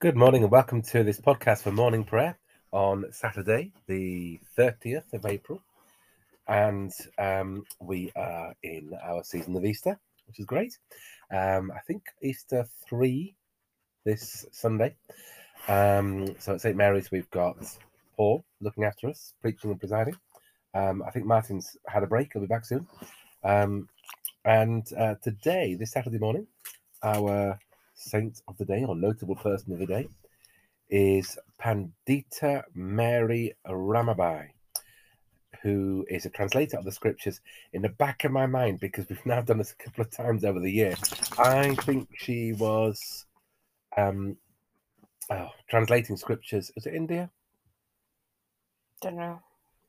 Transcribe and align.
Good 0.00 0.14
morning 0.14 0.44
and 0.44 0.52
welcome 0.52 0.80
to 0.82 1.02
this 1.02 1.20
podcast 1.20 1.62
for 1.62 1.72
morning 1.72 2.04
prayer 2.04 2.38
on 2.70 3.06
Saturday, 3.10 3.72
the 3.88 4.38
30th 4.56 5.12
of 5.12 5.26
April. 5.26 5.60
And 6.46 6.92
um, 7.18 7.64
we 7.80 8.12
are 8.14 8.54
in 8.62 8.92
our 9.02 9.24
season 9.24 9.56
of 9.56 9.64
Easter, 9.64 9.98
which 10.28 10.38
is 10.38 10.44
great. 10.44 10.78
Um, 11.32 11.72
I 11.74 11.80
think 11.80 12.04
Easter 12.22 12.64
3 12.88 13.34
this 14.04 14.46
Sunday. 14.52 14.94
Um, 15.66 16.36
so 16.38 16.54
at 16.54 16.60
St. 16.60 16.76
Mary's, 16.76 17.10
we've 17.10 17.30
got 17.32 17.56
Paul 18.16 18.44
looking 18.60 18.84
after 18.84 19.08
us, 19.08 19.34
preaching 19.40 19.72
and 19.72 19.80
presiding. 19.80 20.14
Um, 20.74 21.02
I 21.04 21.10
think 21.10 21.26
Martin's 21.26 21.76
had 21.88 22.04
a 22.04 22.06
break, 22.06 22.30
he'll 22.32 22.42
be 22.42 22.46
back 22.46 22.66
soon. 22.66 22.86
Um, 23.42 23.88
and 24.44 24.86
uh, 24.96 25.16
today, 25.24 25.74
this 25.74 25.90
Saturday 25.90 26.18
morning, 26.18 26.46
our 27.02 27.58
saint 27.98 28.40
of 28.48 28.56
the 28.58 28.64
day 28.64 28.84
or 28.84 28.94
notable 28.94 29.34
person 29.34 29.72
of 29.72 29.80
the 29.80 29.86
day 29.86 30.08
is 30.88 31.36
Pandita 31.60 32.62
Mary 32.74 33.54
Ramabai, 33.66 34.48
who 35.62 36.06
is 36.08 36.24
a 36.24 36.30
translator 36.30 36.78
of 36.78 36.84
the 36.84 36.92
scriptures. 36.92 37.40
In 37.72 37.82
the 37.82 37.88
back 37.90 38.24
of 38.24 38.32
my 38.32 38.46
mind, 38.46 38.80
because 38.80 39.08
we've 39.08 39.26
now 39.26 39.42
done 39.42 39.58
this 39.58 39.72
a 39.72 39.84
couple 39.84 40.02
of 40.02 40.10
times 40.10 40.44
over 40.44 40.60
the 40.60 40.70
year, 40.70 40.94
I 41.38 41.74
think 41.74 42.08
she 42.16 42.52
was 42.52 43.26
um, 43.96 44.36
oh, 45.30 45.48
translating 45.68 46.16
scriptures. 46.16 46.70
Is 46.76 46.86
it 46.86 46.94
India? 46.94 47.30
Don't 49.02 49.16
know. 49.16 49.40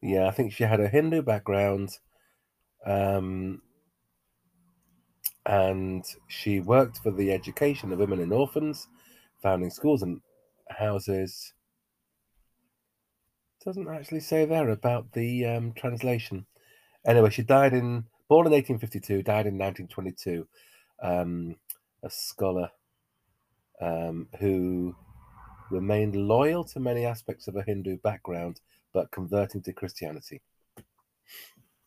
Yeah, 0.02 0.28
I 0.28 0.32
think 0.32 0.54
she 0.54 0.64
had 0.64 0.80
a 0.80 0.88
Hindu 0.88 1.22
background. 1.22 1.90
Um, 2.86 3.62
and 5.46 6.06
she 6.28 6.60
worked 6.60 7.00
for 7.00 7.12
the 7.12 7.32
education 7.32 7.92
of 7.92 8.00
women 8.00 8.20
and 8.20 8.34
orphans, 8.34 8.88
founding 9.42 9.70
schools 9.70 10.02
and 10.02 10.22
houses. 10.70 11.54
Doesn't 13.64 13.90
actually 13.90 14.22
say 14.22 14.46
there 14.46 14.70
about 14.70 15.12
the 15.14 15.46
um, 15.46 15.74
translation. 15.74 16.46
Anyway, 17.06 17.30
she 17.30 17.44
died 17.44 17.74
in 17.74 18.06
born 18.28 18.46
in 18.48 18.54
1852, 18.54 19.24
died 19.24 19.48
in 19.48 19.58
1922. 19.58 20.48
Um, 21.02 21.56
a 22.04 22.10
scholar 22.10 22.70
um, 23.82 24.28
who 24.40 24.96
remained 25.72 26.16
loyal 26.16 26.64
to 26.66 26.80
many 26.80 27.06
aspects 27.06 27.48
of 27.48 27.56
a 27.56 27.64
Hindu 27.64 27.98
background, 27.98 28.62
but 28.94 29.12
converting 29.12 29.62
to 29.64 29.74
Christianity. 29.74 30.42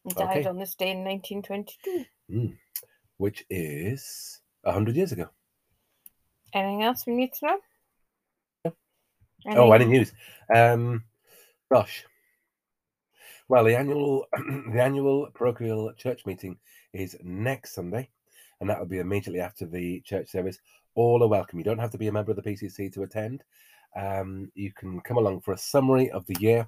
Died 0.08 0.38
Okay. 0.38 0.44
on 0.46 0.58
this 0.58 0.74
day 0.74 0.90
in 0.90 1.04
1922. 1.04 2.04
Mm. 2.30 2.56
Which 3.18 3.44
is 3.50 4.40
a 4.64 4.72
hundred 4.72 4.96
years 4.96 5.12
ago. 5.12 5.28
Anything 6.54 6.82
else 6.82 7.06
we 7.06 7.14
need 7.14 7.32
to 7.34 7.46
know? 7.46 8.72
Oh, 9.46 9.72
any 9.72 9.84
Any- 9.84 9.98
news? 9.98 10.12
Um, 10.54 11.04
gosh. 11.72 12.04
Well, 13.48 13.64
the 13.64 13.76
annual 13.76 14.26
the 14.72 14.80
annual 14.82 15.28
parochial 15.34 15.92
church 15.94 16.24
meeting 16.26 16.58
is 16.92 17.16
next 17.22 17.74
Sunday, 17.74 18.08
and 18.60 18.70
that 18.70 18.78
will 18.78 18.86
be 18.86 18.98
immediately 19.00 19.40
after 19.40 19.66
the 19.66 20.00
church 20.02 20.28
service. 20.30 20.58
All 20.94 21.22
are 21.22 21.28
welcome. 21.28 21.58
You 21.58 21.64
don't 21.64 21.78
have 21.78 21.90
to 21.92 21.98
be 21.98 22.08
a 22.08 22.12
member 22.12 22.30
of 22.32 22.36
the 22.36 22.42
PCC 22.42 22.92
to 22.92 23.02
attend. 23.02 23.42
Um, 23.96 24.50
you 24.54 24.72
can 24.72 25.00
come 25.00 25.16
along 25.16 25.40
for 25.40 25.52
a 25.52 25.58
summary 25.58 26.10
of 26.10 26.26
the 26.26 26.36
year 26.38 26.66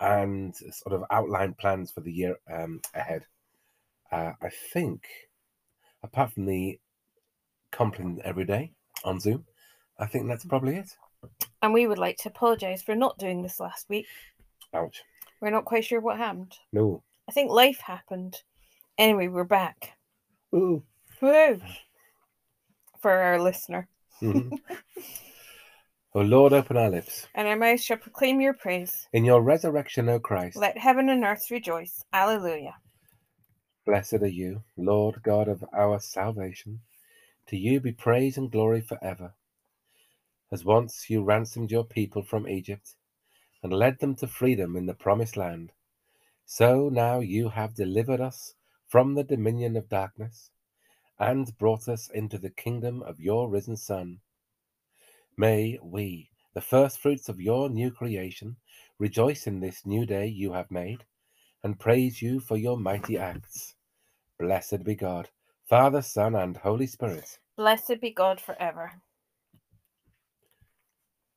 and 0.00 0.54
sort 0.54 0.94
of 0.94 1.04
outline 1.10 1.54
plans 1.54 1.90
for 1.90 2.00
the 2.00 2.12
year 2.12 2.36
um, 2.52 2.80
ahead. 2.94 3.24
Uh, 4.10 4.32
I 4.42 4.50
think, 4.72 5.02
apart 6.02 6.32
from 6.32 6.46
the 6.46 6.78
compline 7.70 8.20
every 8.24 8.44
day 8.44 8.72
on 9.04 9.20
Zoom, 9.20 9.44
I 9.98 10.06
think 10.06 10.26
that's 10.26 10.44
probably 10.44 10.76
it. 10.76 10.96
And 11.62 11.72
we 11.72 11.86
would 11.86 11.98
like 11.98 12.16
to 12.18 12.28
apologise 12.28 12.82
for 12.82 12.94
not 12.94 13.18
doing 13.18 13.42
this 13.42 13.60
last 13.60 13.88
week. 13.88 14.06
Ouch. 14.74 15.02
We're 15.40 15.50
not 15.50 15.64
quite 15.64 15.84
sure 15.84 16.00
what 16.00 16.18
happened. 16.18 16.54
No. 16.72 17.02
I 17.28 17.32
think 17.32 17.50
life 17.50 17.78
happened. 17.78 18.42
Anyway, 18.98 19.28
we're 19.28 19.44
back. 19.44 19.96
Ooh. 20.54 20.82
Woo! 21.20 21.60
For 23.00 23.10
our 23.10 23.40
listener. 23.40 23.88
Mhm. 24.20 24.58
o 26.14 26.20
Lord, 26.20 26.52
open 26.52 26.76
our 26.76 26.90
lips. 26.90 27.26
And 27.34 27.48
our 27.48 27.56
mouths 27.56 27.84
shall 27.84 27.96
proclaim 27.96 28.40
your 28.40 28.54
praise. 28.54 29.08
In 29.12 29.24
your 29.24 29.42
resurrection, 29.42 30.08
O 30.08 30.18
Christ, 30.18 30.56
Let 30.56 30.78
heaven 30.78 31.08
and 31.08 31.24
earth 31.24 31.50
rejoice. 31.50 32.04
Alleluia. 32.12 32.74
Blessed 33.84 34.22
are 34.22 34.26
you, 34.26 34.62
Lord 34.76 35.22
God 35.22 35.48
of 35.48 35.64
our 35.72 35.98
salvation. 35.98 36.80
To 37.48 37.56
you 37.56 37.80
be 37.80 37.92
praise 37.92 38.36
and 38.36 38.50
glory 38.50 38.80
forever. 38.80 39.34
As 40.52 40.64
once 40.64 41.10
you 41.10 41.22
ransomed 41.22 41.70
your 41.70 41.84
people 41.84 42.22
from 42.22 42.48
Egypt 42.48 42.94
and 43.62 43.72
led 43.72 43.98
them 43.98 44.14
to 44.16 44.26
freedom 44.26 44.76
in 44.76 44.86
the 44.86 44.94
promised 44.94 45.36
land, 45.36 45.72
so 46.44 46.88
now 46.88 47.20
you 47.20 47.48
have 47.48 47.74
delivered 47.74 48.20
us 48.20 48.54
from 48.86 49.14
the 49.14 49.24
dominion 49.24 49.76
of 49.76 49.88
darkness 49.88 50.50
and 51.18 51.56
brought 51.58 51.88
us 51.88 52.10
into 52.12 52.38
the 52.38 52.50
kingdom 52.50 53.02
of 53.02 53.20
your 53.20 53.48
risen 53.48 53.76
Son. 53.76 54.18
May 55.36 55.78
we, 55.82 56.30
the 56.54 56.60
first 56.60 56.98
fruits 57.00 57.28
of 57.28 57.40
your 57.40 57.68
new 57.68 57.90
creation, 57.90 58.56
rejoice 58.98 59.46
in 59.46 59.60
this 59.60 59.86
new 59.86 60.04
day 60.04 60.26
you 60.26 60.52
have 60.52 60.70
made 60.70 61.04
and 61.64 61.78
praise 61.78 62.20
you 62.20 62.40
for 62.40 62.56
your 62.56 62.76
mighty 62.76 63.16
acts. 63.16 63.71
Blessed 64.42 64.82
be 64.82 64.96
God, 64.96 65.28
Father, 65.68 66.02
Son, 66.02 66.34
and 66.34 66.56
Holy 66.56 66.88
Spirit. 66.88 67.38
Blessed 67.56 68.00
be 68.00 68.10
God 68.10 68.40
forever. 68.40 68.90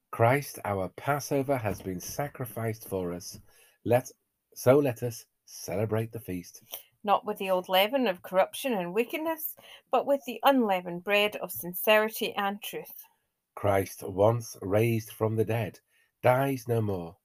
Christ, 0.09 0.57
our 0.65 0.89
Passover, 0.89 1.55
has 1.55 1.83
been 1.83 1.99
sacrificed 1.99 2.89
for 2.89 3.13
us. 3.13 3.37
Let 3.83 4.09
so 4.55 4.79
let 4.79 5.03
us 5.03 5.23
celebrate 5.45 6.13
the 6.13 6.19
feast. 6.19 6.63
Not 7.03 7.27
with 7.27 7.37
the 7.37 7.51
old 7.51 7.69
leaven 7.69 8.07
of 8.07 8.23
corruption 8.23 8.73
and 8.73 8.91
wickedness, 8.91 9.53
but 9.91 10.07
with 10.07 10.21
the 10.25 10.39
unleavened 10.41 11.03
bread 11.03 11.35
of 11.35 11.51
sincerity 11.51 12.33
and 12.33 12.59
truth. 12.63 13.05
Christ, 13.53 14.01
once 14.01 14.57
raised 14.63 15.11
from 15.11 15.35
the 15.35 15.45
dead, 15.45 15.79
dies 16.23 16.67
no 16.67 16.81
more. 16.81 17.17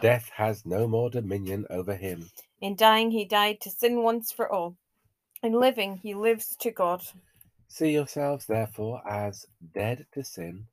Death 0.00 0.30
has 0.36 0.64
no 0.64 0.86
more 0.86 1.10
dominion 1.10 1.66
over 1.68 1.96
him. 1.96 2.30
In 2.60 2.76
dying, 2.76 3.10
he 3.10 3.24
died 3.24 3.60
to 3.62 3.70
sin 3.70 4.04
once 4.04 4.30
for 4.30 4.48
all. 4.48 4.76
In 5.42 5.52
living, 5.52 5.96
he 5.96 6.14
lives 6.14 6.56
to 6.60 6.70
God. 6.70 7.02
See 7.68 7.90
yourselves, 7.90 8.46
therefore, 8.46 9.02
as 9.08 9.46
dead 9.74 10.06
to 10.12 10.24
sin 10.24 10.66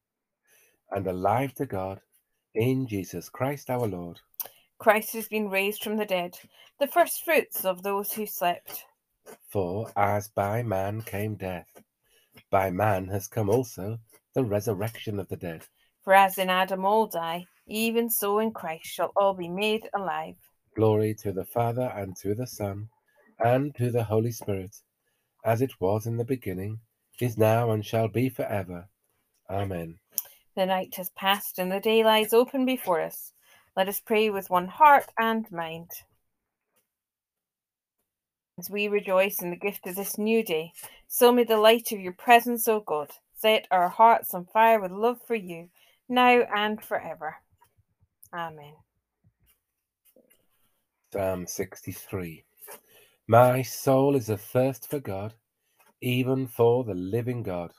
and 0.92 1.06
alive 1.08 1.54
to 1.56 1.66
God 1.66 2.02
in 2.54 2.88
Jesus 2.88 3.30
Christ 3.30 3.70
our 3.70 3.88
Lord. 3.88 4.20
Christ 4.78 5.14
has 5.14 5.28
been 5.28 5.50
raised 5.50 5.84
from 5.84 5.98
the 5.98 6.06
dead, 6.06 6.38
the 6.80 6.88
first 6.88 7.24
fruits 7.24 7.66
of 7.66 7.84
those 7.84 8.12
who 8.14 8.26
slept. 8.26 8.86
For 9.50 9.92
as 9.96 10.28
by 10.28 10.64
man 10.64 11.02
came 11.02 11.36
death, 11.36 11.82
by 12.50 12.70
man 12.70 13.08
has 13.08 13.28
come 13.28 13.50
also 13.50 14.00
the 14.34 14.44
resurrection 14.44 15.20
of 15.20 15.28
the 15.30 15.38
dead. 15.38 15.64
For 16.04 16.14
as 16.14 16.38
in 16.38 16.50
Adam 16.50 16.86
all 16.86 17.08
die, 17.08 17.46
even 17.68 18.10
so 18.10 18.40
in 18.40 18.52
Christ 18.52 18.86
shall 18.86 19.12
all 19.16 19.34
be 19.34 19.48
made 19.48 19.90
alive. 19.94 20.36
Glory 20.76 21.16
to 21.22 21.32
the 21.32 21.46
Father 21.46 21.92
and 21.96 22.16
to 22.18 22.36
the 22.36 22.48
Son 22.48 22.90
and 23.40 23.76
to 23.76 23.92
the 23.92 24.04
Holy 24.04 24.32
Spirit, 24.32 24.76
as 25.46 25.62
it 25.62 25.72
was 25.80 26.06
in 26.06 26.18
the 26.18 26.26
beginning, 26.26 26.80
is 27.20 27.38
now, 27.38 27.72
and 27.72 27.86
shall 27.86 28.08
be 28.08 28.30
forever. 28.30 28.88
Amen. 29.50 30.00
The 30.56 30.66
night 30.66 30.96
has 30.98 31.10
passed 31.12 31.58
and 31.58 31.72
the 31.72 31.80
day 31.80 32.04
lies 32.04 32.34
open 32.34 32.66
before 32.66 33.02
us. 33.02 33.34
Let 33.76 33.90
us 33.90 34.00
pray 34.00 34.30
with 34.30 34.50
one 34.50 34.68
heart 34.68 35.06
and 35.18 35.52
mind. 35.52 35.90
As 38.60 38.70
we 38.70 38.88
rejoice 38.88 39.42
in 39.42 39.50
the 39.50 39.56
gift 39.56 39.88
of 39.88 39.96
this 39.96 40.18
new 40.20 40.44
day, 40.44 40.74
so 41.08 41.32
may 41.32 41.44
the 41.44 41.58
light 41.58 41.92
of 41.92 42.00
your 42.00 42.14
presence, 42.14 42.68
O 42.68 42.82
God, 42.82 43.10
set 43.36 43.68
our 43.72 43.90
hearts 43.90 44.34
on 44.36 44.46
fire 44.46 44.80
with 44.80 44.92
love 44.92 45.20
for 45.26 45.36
you, 45.36 45.70
now 46.08 46.42
and 46.56 46.84
forever. 46.84 47.38
Amen. 48.32 48.74
Psalm 51.12 51.48
63. 51.48 52.44
My 53.28 53.62
soul 53.62 54.16
is 54.16 54.30
athirst 54.30 54.90
for 54.90 55.00
God, 55.00 55.34
even 56.02 56.46
for 56.46 56.84
the 56.84 56.94
living 56.94 57.42
God. 57.42 57.72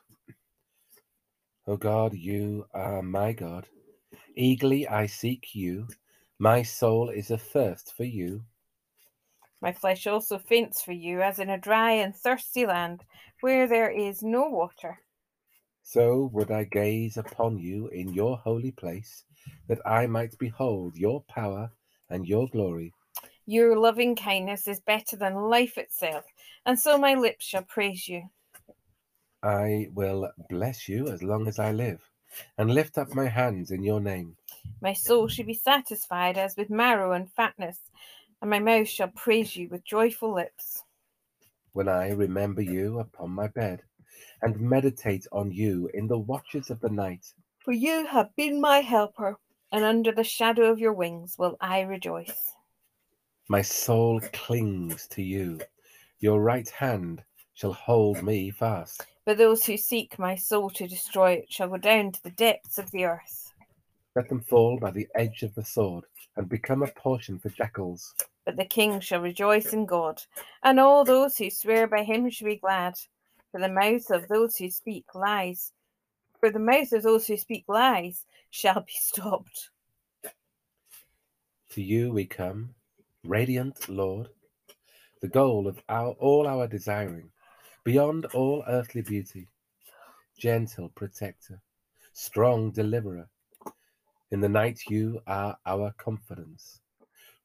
O 1.67 1.77
God, 1.77 2.15
you 2.15 2.67
are 2.73 3.03
my 3.03 3.35
God. 3.35 3.67
Eagerly 4.37 4.89
I 4.89 5.05
seek 5.05 5.55
you. 5.55 5.89
My 6.39 6.63
soul 6.63 7.11
is 7.11 7.31
athirst 7.31 7.95
for 7.95 8.05
you. 8.05 8.43
My 9.61 9.73
flesh 9.73 10.07
also 10.07 10.39
faints 10.39 10.81
for 10.81 10.93
you, 10.93 11.21
as 11.21 11.39
in 11.39 11.51
a 11.51 11.59
dry 11.59 11.93
and 11.93 12.17
thirsty 12.17 12.65
land, 12.65 13.05
where 13.43 13.67
there 13.67 13.91
is 13.91 14.23
no 14.23 14.49
water. 14.49 14.99
So 15.83 16.31
would 16.33 16.51
I 16.51 16.65
gaze 16.65 17.19
upon 17.19 17.59
you 17.59 17.89
in 17.89 18.15
your 18.15 18.39
holy 18.39 18.73
place, 18.73 19.25
that 19.69 19.87
I 19.87 20.07
might 20.07 20.39
behold 20.39 20.97
your 20.97 21.23
power 21.29 21.71
and 22.09 22.27
your 22.27 22.49
glory. 22.49 22.95
Your 23.47 23.79
loving 23.79 24.17
kindness 24.17 24.69
is 24.69 24.81
better 24.81 25.17
than 25.17 25.35
life 25.35 25.79
itself, 25.79 26.27
and 26.67 26.79
so 26.79 26.99
my 26.99 27.15
lips 27.15 27.45
shall 27.45 27.65
praise 27.65 28.09
you. 28.09 28.31
I 29.45 29.91
will 29.93 30.33
bless 30.49 30.89
you 30.89 31.07
as 31.09 31.23
long 31.23 31.47
as 31.47 31.61
I 31.61 31.71
live. 31.71 32.11
and 32.59 32.75
lift 32.75 32.99
up 32.99 33.15
my 33.15 33.29
hands 33.29 33.71
in 33.71 33.85
your 33.85 34.01
name. 34.01 34.37
My 34.81 34.93
soul 34.93 35.29
shall 35.29 35.47
be 35.47 35.55
satisfied 35.55 36.39
as 36.39 36.57
with 36.57 36.71
marrow 36.71 37.13
and 37.13 37.31
fatness, 37.33 37.81
and 38.41 38.51
my 38.51 38.59
mouth 38.61 38.89
shall 38.89 39.09
praise 39.09 39.57
you 39.57 39.69
with 39.69 39.85
joyful 39.85 40.33
lips. 40.35 40.85
When 41.73 41.89
I 41.89 42.11
remember 42.11 42.63
you 42.63 42.99
upon 42.99 43.31
my 43.31 43.49
bed, 43.49 43.83
and 44.43 44.61
meditate 44.61 45.27
on 45.33 45.53
you 45.53 45.91
in 45.95 46.07
the 46.07 46.19
watches 46.19 46.71
of 46.71 46.81
the 46.81 46.89
night. 46.89 47.35
For 47.59 47.73
you 47.73 48.07
have 48.07 48.35
been 48.37 48.61
my 48.61 48.81
helper, 48.81 49.39
and 49.73 49.85
under 49.85 50.13
the 50.13 50.25
shadow 50.25 50.71
of 50.71 50.79
your 50.79 50.93
wings 50.93 51.37
will 51.39 51.57
I 51.61 51.81
rejoice. 51.81 52.55
My 53.49 53.61
soul 53.61 54.21
clings 54.33 55.07
to 55.09 55.23
you. 55.23 55.61
Your 56.21 56.41
right 56.41 56.69
hand 56.71 57.23
shall 57.53 57.75
hold 57.75 58.23
me 58.23 58.51
fast. 58.51 59.07
But 59.27 59.37
those 59.37 59.67
who 59.67 59.77
seek 59.77 60.19
my 60.19 60.35
soul 60.35 60.71
to 60.71 60.87
destroy 60.87 61.33
it 61.33 61.53
shall 61.53 61.69
go 61.69 61.77
down 61.77 62.13
to 62.13 62.23
the 62.23 62.31
depths 62.31 62.79
of 62.79 62.91
the 62.91 63.05
earth. 63.05 63.53
Let 64.17 64.31
them 64.31 64.41
fall 64.41 64.79
by 64.79 64.93
the 64.93 65.09
edge 65.15 65.43
of 65.43 65.55
the 65.55 65.65
sword 65.65 66.05
and 66.37 66.49
become 66.49 66.83
a 66.83 66.91
portion 66.93 67.39
for 67.39 67.51
jackals. 67.51 68.15
But 68.47 68.57
the 68.57 68.65
king 68.65 69.01
shall 69.01 69.21
rejoice 69.21 69.75
in 69.75 69.85
God, 69.85 70.23
and 70.63 70.81
all 70.81 71.05
those 71.05 71.37
who 71.37 71.51
swear 71.51 71.87
by 71.87 72.03
him 72.03 72.31
shall 72.31 72.49
be 72.49 72.57
glad. 72.57 72.95
For 73.53 73.61
the 73.61 73.69
mouth 73.69 74.11
of 74.11 74.27
those 74.29 74.57
who 74.57 74.71
speak 74.71 75.15
lies, 75.15 75.71
for 76.41 76.51
the 76.51 76.59
mouth 76.59 76.93
of 76.93 77.03
those 77.03 77.27
who 77.27 77.37
speak 77.37 77.65
lies 77.69 78.25
shall 78.51 78.81
be 78.81 78.93
stopped. 78.93 79.71
To 81.71 81.83
you 81.83 82.13
we 82.13 82.25
come, 82.25 82.75
radiant 83.25 83.89
Lord, 83.89 84.29
the 85.23 85.29
goal 85.29 85.67
of 85.67 85.81
our, 85.89 86.11
all 86.13 86.47
our 86.47 86.67
desiring, 86.67 87.31
beyond 87.83 88.27
all 88.27 88.63
earthly 88.69 89.01
beauty, 89.01 89.49
gentle 90.39 90.91
protector, 90.91 91.61
strong 92.13 92.71
deliverer. 92.71 93.29
In 94.31 94.41
the 94.41 94.49
night 94.49 94.81
you 94.89 95.21
are 95.27 95.57
our 95.65 95.93
confidence. 95.97 96.81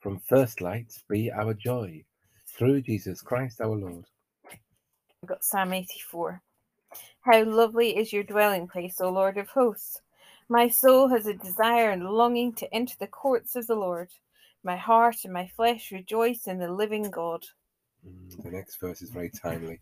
From 0.02 0.20
first 0.20 0.62
light 0.62 0.94
be 1.10 1.32
our 1.32 1.54
joy, 1.54 2.04
through 2.46 2.82
Jesus 2.82 3.22
Christ 3.22 3.62
our 3.62 3.76
Lord. 3.76 4.06
I've 5.24 5.30
got 5.30 5.44
Psalm 5.44 5.74
84. 5.74 6.42
How 7.22 7.44
lovely 7.44 7.98
is 7.98 8.12
your 8.12 8.24
dwelling 8.24 8.68
place, 8.68 9.00
O 9.00 9.10
Lord 9.10 9.38
of 9.38 9.50
hosts! 9.50 10.02
My 10.48 10.68
soul 10.68 11.10
has 11.10 11.28
a 11.28 11.34
desire 11.34 11.92
and 11.92 12.10
longing 12.10 12.54
to 12.54 12.74
enter 12.74 12.96
the 13.00 13.08
courts 13.08 13.56
of 13.56 13.68
the 13.68 13.76
Lord. 13.76 14.10
My 14.64 14.76
heart 14.76 15.18
and 15.24 15.34
my 15.34 15.48
flesh 15.48 15.92
rejoice 15.92 16.48
in 16.48 16.60
the 16.60 16.72
living 16.72 17.10
God. 17.10 17.46
Mm, 18.06 18.44
the 18.44 18.52
next 18.52 18.80
verse 18.80 19.02
is 19.02 19.10
very 19.10 19.30
timely. 19.30 19.80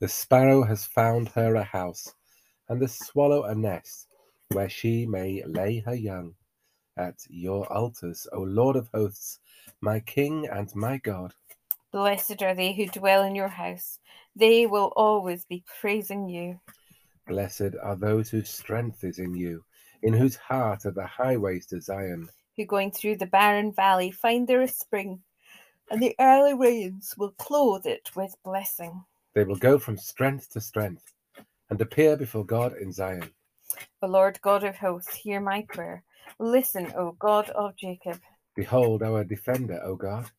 The 0.00 0.08
sparrow 0.08 0.64
has 0.64 0.84
found 0.84 1.28
her 1.30 1.54
a 1.54 1.64
house, 1.64 2.14
and 2.68 2.80
the 2.80 2.88
swallow 2.88 3.44
a 3.44 3.54
nest, 3.54 4.08
where 4.48 4.68
she 4.68 5.06
may 5.06 5.42
lay 5.44 5.80
her 5.80 5.94
young. 5.94 6.34
At 6.96 7.16
your 7.28 7.72
altars, 7.72 8.26
O 8.32 8.40
Lord 8.40 8.76
of 8.76 8.88
hosts, 8.92 9.38
my 9.80 10.00
King 10.00 10.48
and 10.48 10.74
my 10.74 10.98
God. 10.98 11.34
Blessed 11.92 12.42
are 12.42 12.54
they 12.54 12.72
who 12.72 12.86
dwell 12.86 13.22
in 13.22 13.34
your 13.34 13.48
house. 13.48 13.98
They 14.36 14.66
will 14.66 14.92
always 14.96 15.44
be 15.44 15.64
praising 15.80 16.28
you. 16.28 16.60
Blessed 17.26 17.74
are 17.82 17.96
those 17.96 18.30
whose 18.30 18.50
strength 18.50 19.04
is 19.04 19.18
in 19.18 19.34
you, 19.34 19.64
in 20.02 20.14
whose 20.14 20.36
heart 20.36 20.84
are 20.84 20.90
the 20.90 21.06
highways 21.06 21.66
to 21.66 21.80
Zion. 21.80 22.28
Who 22.60 22.66
going 22.66 22.90
through 22.90 23.16
the 23.16 23.24
barren 23.24 23.72
valley 23.72 24.10
find 24.10 24.46
there 24.46 24.60
a 24.60 24.68
spring, 24.68 25.22
and 25.90 26.02
the 26.02 26.14
early 26.20 26.52
rains 26.52 27.14
will 27.16 27.30
clothe 27.38 27.86
it 27.86 28.10
with 28.14 28.36
blessing. 28.44 29.02
They 29.34 29.44
will 29.44 29.56
go 29.56 29.78
from 29.78 29.96
strength 29.96 30.50
to 30.50 30.60
strength 30.60 31.14
and 31.70 31.80
appear 31.80 32.18
before 32.18 32.44
God 32.44 32.76
in 32.76 32.92
Zion. 32.92 33.30
O 34.02 34.08
Lord 34.08 34.38
God 34.42 34.62
of 34.62 34.76
hosts, 34.76 35.14
hear 35.14 35.40
my 35.40 35.64
prayer. 35.70 36.04
Listen, 36.38 36.92
O 36.98 37.12
God 37.12 37.48
of 37.48 37.76
Jacob. 37.76 38.20
Behold 38.54 39.02
our 39.02 39.24
defender, 39.24 39.80
O 39.82 39.96
God, 39.96 40.30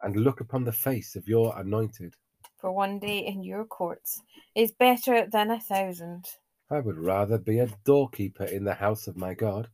and 0.00 0.16
look 0.16 0.40
upon 0.40 0.64
the 0.64 0.72
face 0.72 1.14
of 1.14 1.28
your 1.28 1.58
anointed. 1.58 2.14
For 2.56 2.72
one 2.72 2.98
day 2.98 3.18
in 3.18 3.42
your 3.42 3.66
courts 3.66 4.22
is 4.54 4.72
better 4.72 5.26
than 5.26 5.50
a 5.50 5.60
thousand. 5.60 6.24
I 6.70 6.80
would 6.80 6.96
rather 6.96 7.36
be 7.36 7.58
a 7.58 7.68
doorkeeper 7.84 8.44
in 8.44 8.64
the 8.64 8.72
house 8.72 9.06
of 9.06 9.18
my 9.18 9.34
God 9.34 9.68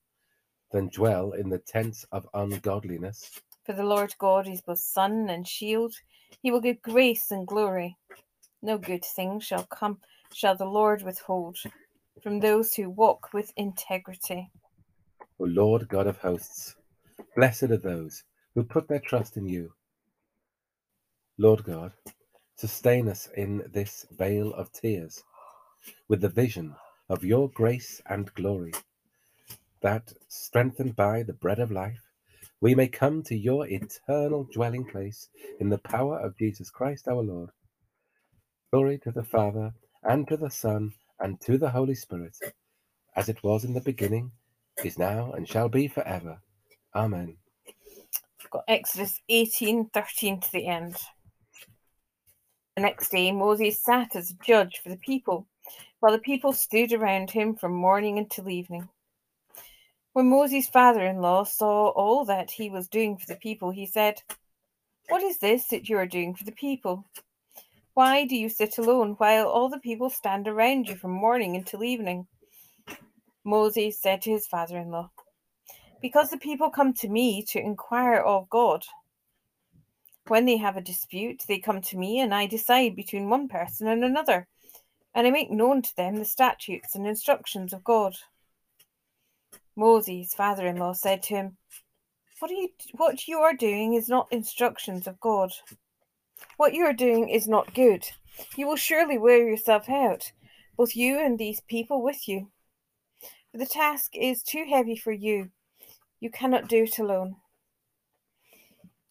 than 0.70 0.88
dwell 0.88 1.32
in 1.32 1.48
the 1.48 1.58
tents 1.58 2.04
of 2.12 2.28
ungodliness. 2.34 3.40
For 3.64 3.72
the 3.72 3.84
Lord 3.84 4.14
God 4.18 4.48
is 4.48 4.60
both 4.60 4.78
sun 4.78 5.28
and 5.30 5.46
shield. 5.46 5.94
He 6.42 6.50
will 6.50 6.60
give 6.60 6.82
grace 6.82 7.30
and 7.30 7.46
glory. 7.46 7.96
No 8.62 8.78
good 8.78 9.04
thing 9.04 9.40
shall 9.40 9.64
come, 9.64 9.98
shall 10.32 10.56
the 10.56 10.64
Lord 10.64 11.02
withhold 11.02 11.58
from 12.22 12.40
those 12.40 12.74
who 12.74 12.90
walk 12.90 13.32
with 13.32 13.52
integrity. 13.56 14.50
O 15.38 15.44
Lord 15.44 15.88
God 15.88 16.06
of 16.06 16.18
hosts, 16.18 16.74
blessed 17.36 17.64
are 17.64 17.76
those 17.76 18.24
who 18.54 18.64
put 18.64 18.88
their 18.88 19.00
trust 19.00 19.36
in 19.36 19.46
you. 19.46 19.72
Lord 21.38 21.62
God, 21.62 21.92
sustain 22.56 23.08
us 23.08 23.28
in 23.36 23.62
this 23.72 24.04
vale 24.10 24.52
of 24.54 24.72
tears 24.72 25.22
with 26.08 26.20
the 26.20 26.28
vision 26.28 26.74
of 27.08 27.22
your 27.22 27.48
grace 27.50 28.02
and 28.06 28.34
glory, 28.34 28.72
that, 29.82 30.12
strengthened 30.28 30.96
by 30.96 31.22
the 31.22 31.32
bread 31.32 31.58
of 31.58 31.70
life, 31.70 32.02
we 32.60 32.74
may 32.74 32.88
come 32.88 33.22
to 33.24 33.36
your 33.36 33.66
eternal 33.68 34.48
dwelling 34.52 34.84
place 34.84 35.28
in 35.60 35.68
the 35.68 35.78
power 35.78 36.18
of 36.18 36.36
Jesus 36.36 36.70
Christ 36.70 37.06
our 37.06 37.22
Lord. 37.22 37.50
Glory 38.72 38.98
to 38.98 39.12
the 39.12 39.24
Father, 39.24 39.72
and 40.02 40.26
to 40.28 40.36
the 40.36 40.50
Son, 40.50 40.92
and 41.20 41.40
to 41.42 41.58
the 41.58 41.70
Holy 41.70 41.94
Spirit, 41.94 42.36
as 43.16 43.28
it 43.28 43.42
was 43.42 43.64
in 43.64 43.74
the 43.74 43.80
beginning, 43.80 44.32
is 44.84 44.98
now, 44.98 45.32
and 45.32 45.48
shall 45.48 45.68
be 45.68 45.88
forever. 45.88 46.38
Amen. 46.94 47.36
We've 48.42 48.50
got 48.50 48.64
Exodus 48.68 49.20
18 49.28 49.90
13 49.90 50.40
to 50.40 50.52
the 50.52 50.66
end. 50.66 50.96
The 52.76 52.82
next 52.82 53.10
day, 53.10 53.32
Moses 53.32 53.82
sat 53.82 54.14
as 54.14 54.30
a 54.30 54.44
judge 54.44 54.80
for 54.82 54.88
the 54.88 54.96
people, 54.98 55.46
while 56.00 56.12
the 56.12 56.18
people 56.18 56.52
stood 56.52 56.92
around 56.92 57.30
him 57.30 57.56
from 57.56 57.72
morning 57.72 58.18
until 58.18 58.48
evening. 58.48 58.88
When 60.18 60.30
Moses' 60.30 60.66
father 60.66 61.06
in 61.06 61.20
law 61.20 61.44
saw 61.44 61.90
all 61.90 62.24
that 62.24 62.50
he 62.50 62.68
was 62.68 62.88
doing 62.88 63.16
for 63.16 63.26
the 63.26 63.36
people, 63.36 63.70
he 63.70 63.86
said, 63.86 64.20
What 65.08 65.22
is 65.22 65.38
this 65.38 65.68
that 65.68 65.88
you 65.88 65.96
are 65.96 66.08
doing 66.08 66.34
for 66.34 66.42
the 66.42 66.50
people? 66.50 67.04
Why 67.94 68.24
do 68.24 68.34
you 68.34 68.48
sit 68.48 68.78
alone 68.78 69.12
while 69.18 69.46
all 69.46 69.68
the 69.68 69.78
people 69.78 70.10
stand 70.10 70.48
around 70.48 70.88
you 70.88 70.96
from 70.96 71.12
morning 71.12 71.54
until 71.54 71.84
evening? 71.84 72.26
Moses 73.44 74.00
said 74.00 74.20
to 74.22 74.32
his 74.32 74.48
father 74.48 74.76
in 74.78 74.90
law, 74.90 75.12
Because 76.02 76.30
the 76.30 76.36
people 76.36 76.68
come 76.68 76.94
to 76.94 77.08
me 77.08 77.44
to 77.50 77.60
inquire 77.60 78.18
of 78.18 78.50
God. 78.50 78.86
When 80.26 80.46
they 80.46 80.56
have 80.56 80.76
a 80.76 80.80
dispute, 80.80 81.44
they 81.46 81.60
come 81.60 81.80
to 81.82 81.96
me, 81.96 82.18
and 82.18 82.34
I 82.34 82.46
decide 82.48 82.96
between 82.96 83.30
one 83.30 83.46
person 83.46 83.86
and 83.86 84.02
another, 84.02 84.48
and 85.14 85.28
I 85.28 85.30
make 85.30 85.52
known 85.52 85.80
to 85.82 85.94
them 85.94 86.16
the 86.16 86.24
statutes 86.24 86.96
and 86.96 87.06
instructions 87.06 87.72
of 87.72 87.84
God. 87.84 88.16
Moses' 89.78 90.34
father 90.34 90.66
in 90.66 90.76
law 90.76 90.92
said 90.92 91.22
to 91.22 91.34
him, 91.34 91.56
what, 92.40 92.50
you, 92.50 92.68
what 92.96 93.28
you 93.28 93.38
are 93.38 93.54
doing 93.54 93.94
is 93.94 94.08
not 94.08 94.26
instructions 94.32 95.06
of 95.06 95.20
God. 95.20 95.52
What 96.56 96.74
you 96.74 96.84
are 96.84 96.92
doing 96.92 97.28
is 97.28 97.46
not 97.46 97.74
good. 97.74 98.04
You 98.56 98.66
will 98.66 98.76
surely 98.76 99.18
wear 99.18 99.48
yourself 99.48 99.88
out, 99.88 100.32
both 100.76 100.96
you 100.96 101.20
and 101.20 101.38
these 101.38 101.60
people 101.60 102.02
with 102.02 102.26
you. 102.26 102.50
For 103.52 103.58
the 103.58 103.66
task 103.66 104.16
is 104.16 104.42
too 104.42 104.66
heavy 104.68 104.96
for 104.96 105.12
you. 105.12 105.50
You 106.18 106.30
cannot 106.30 106.68
do 106.68 106.82
it 106.82 106.98
alone. 106.98 107.36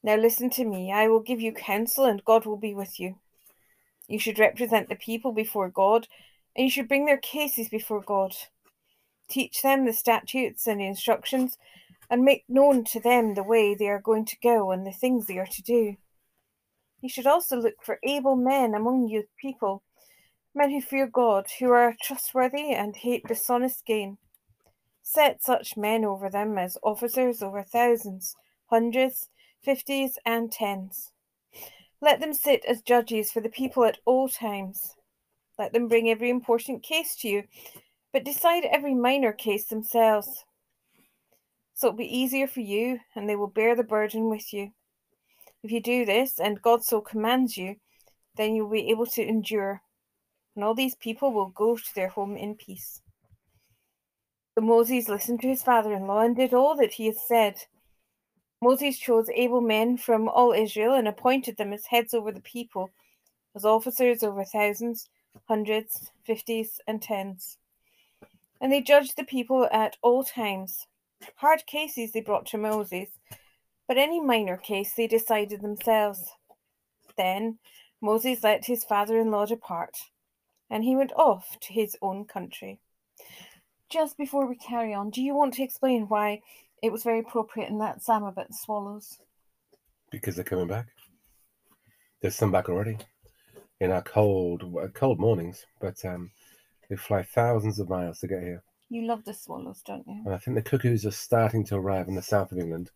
Now 0.04 0.18
listen 0.18 0.50
to 0.52 0.66
me. 0.66 0.92
I 0.92 1.08
will 1.08 1.22
give 1.22 1.40
you 1.40 1.54
counsel, 1.54 2.04
and 2.04 2.26
God 2.26 2.46
will 2.46 2.58
be 2.58 2.74
with 2.74 3.00
you. 3.00 3.16
You 4.10 4.20
should 4.20 4.38
represent 4.38 4.90
the 4.90 4.96
people 4.96 5.32
before 5.32 5.70
God, 5.70 6.10
and 6.58 6.66
you 6.66 6.70
should 6.70 6.90
bring 6.90 7.06
their 7.06 7.18
cases 7.18 7.70
before 7.70 8.02
God. 8.02 8.36
Teach 9.30 9.62
them 9.62 9.86
the 9.86 9.94
statutes 9.94 10.68
and 10.68 10.82
instructions, 10.82 11.58
and 12.10 12.24
make 12.24 12.46
known 12.48 12.84
to 12.86 13.00
them 13.00 13.34
the 13.34 13.44
way 13.44 13.76
they 13.76 13.90
are 13.90 14.00
going 14.00 14.26
to 14.26 14.38
go 14.42 14.72
and 14.72 14.86
the 14.86 14.92
things 14.92 15.26
they 15.26 15.38
are 15.38 15.48
to 15.48 15.62
do. 15.62 15.98
You 17.02 17.10
should 17.10 17.28
also 17.28 17.58
look 17.58 17.84
for 17.84 18.00
able 18.04 18.36
men 18.36 18.74
among 18.74 19.08
you 19.08 19.26
people, 19.40 19.84
men 20.56 20.72
who 20.72 20.82
fear 20.82 21.08
God, 21.08 21.48
who 21.60 21.70
are 21.72 21.96
trustworthy 22.02 22.72
and 22.72 22.96
hate 22.96 23.28
dishonest 23.28 23.86
gain. 23.86 24.18
Set 25.04 25.44
such 25.44 25.78
men 25.78 26.04
over 26.04 26.30
them 26.30 26.58
as 26.58 26.78
officers 26.84 27.44
over 27.44 27.64
thousands, 27.64 28.36
hundreds, 28.66 29.30
fifties, 29.62 30.18
and 30.26 30.52
tens. 30.52 31.12
Let 32.02 32.20
them 32.20 32.34
sit 32.34 32.64
as 32.66 32.82
judges 32.82 33.32
for 33.32 33.42
the 33.42 33.50
people 33.50 33.84
at 33.86 34.00
all 34.06 34.28
times. 34.28 34.96
Let 35.58 35.74
them 35.74 35.88
bring 35.88 36.10
every 36.10 36.30
important 36.30 36.84
case 36.84 37.16
to 37.18 37.28
you, 37.28 37.44
but 38.18 38.24
decide 38.24 38.66
every 38.66 38.96
minor 38.96 39.32
case 39.32 39.66
themselves. 39.66 40.44
So 41.76 41.90
it'll 41.90 41.98
be 41.98 42.18
easier 42.18 42.48
for 42.48 42.62
you, 42.62 43.00
and 43.16 43.30
they 43.30 43.36
will 43.36 43.46
bear 43.46 43.76
the 43.76 43.84
burden 43.84 44.28
with 44.28 44.52
you. 44.52 44.72
If 45.62 45.72
you 45.72 45.80
do 45.80 46.04
this, 46.04 46.40
and 46.40 46.60
God 46.60 46.84
so 46.84 47.00
commands 47.00 47.58
you, 47.58 47.76
then 48.36 48.56
you'll 48.56 48.72
be 48.72 48.90
able 48.90 49.06
to 49.06 49.24
endure, 49.24 49.84
and 50.56 50.66
all 50.66 50.74
these 50.74 50.96
people 50.96 51.32
will 51.32 51.50
go 51.50 51.78
to 51.78 51.94
their 51.94 52.08
home 52.08 52.36
in 52.36 52.56
peace. 52.56 53.04
So 54.56 54.66
Moses 54.66 55.08
listened 55.08 55.42
to 55.42 55.50
his 55.50 55.62
father 55.62 55.94
in 55.94 56.08
law 56.08 56.22
and 56.22 56.36
did 56.36 56.56
all 56.56 56.76
that 56.78 56.94
he 56.94 57.06
had 57.06 57.18
said. 57.18 57.66
Moses 58.64 58.98
chose 58.98 59.30
able 59.36 59.62
men 59.62 59.96
from 59.96 60.28
all 60.28 60.54
Israel 60.54 60.96
and 60.96 61.08
appointed 61.08 61.58
them 61.58 61.72
as 61.72 61.86
heads 61.86 62.16
over 62.16 62.32
the 62.32 62.42
people, 62.42 62.90
as 63.56 63.64
officers 63.64 64.24
over 64.24 64.44
thousands, 64.44 65.08
hundreds, 65.48 66.10
fifties, 66.26 66.82
and 66.88 67.00
tens. 67.00 67.60
And 68.60 68.72
they 68.72 68.82
judged 68.82 69.16
the 69.18 69.24
people 69.24 69.68
at 69.72 69.98
all 70.02 70.24
times. 70.24 70.88
Hard 71.36 71.66
cases 71.66 72.12
they 72.12 72.22
brought 72.22 72.46
to 72.48 72.58
Moses, 72.58 73.10
but 73.88 73.98
any 73.98 74.20
minor 74.20 74.58
case 74.58 74.94
they 74.94 75.08
decided 75.08 75.62
themselves. 75.62 76.24
Then 77.18 77.60
Moses 78.02 78.44
let 78.44 78.66
his 78.66 78.84
father 78.84 79.20
in 79.20 79.32
law 79.32 79.46
depart, 79.46 79.98
and 80.70 80.84
he 80.84 80.96
went 80.96 81.14
off 81.14 81.58
to 81.62 81.74
his 81.74 81.98
own 82.02 82.26
country. 82.26 82.80
Just 83.90 84.18
before 84.18 84.46
we 84.46 84.56
carry 84.56 84.94
on, 84.94 85.10
do 85.10 85.22
you 85.22 85.34
want 85.34 85.54
to 85.56 85.64
explain 85.64 86.08
why 86.08 86.42
it 86.84 86.92
was 86.92 87.04
very 87.04 87.20
appropriate 87.20 87.70
in 87.70 87.80
that 87.80 88.04
psalm 88.04 88.24
about 88.24 88.50
the 88.50 88.54
swallows? 88.54 89.18
Because 90.12 90.36
they're 90.36 90.44
coming 90.44 90.68
back. 90.68 90.88
There's 92.22 92.36
some 92.36 92.52
back 92.52 92.70
already 92.70 92.98
in 93.80 93.92
our 93.92 94.02
cold, 94.02 94.64
cold 94.94 95.20
mornings, 95.20 95.66
but 95.80 96.04
um, 96.06 96.32
they 96.90 96.96
fly 96.96 97.24
thousands 97.24 97.80
of 97.80 97.90
miles 97.90 98.20
to 98.20 98.28
get 98.28 98.42
here. 98.44 98.64
You 98.90 99.06
love 99.06 99.26
the 99.26 99.34
swallows, 99.34 99.82
don't 99.86 100.08
you? 100.08 100.22
And 100.26 100.34
I 100.34 100.38
think 100.38 100.56
the 100.56 100.62
cuckoos 100.62 101.06
are 101.06 101.12
starting 101.12 101.66
to 101.66 101.76
arrive 101.76 102.08
in 102.08 102.16
the 102.16 102.22
south 102.22 102.52
of 102.52 102.58
England. 102.58 102.90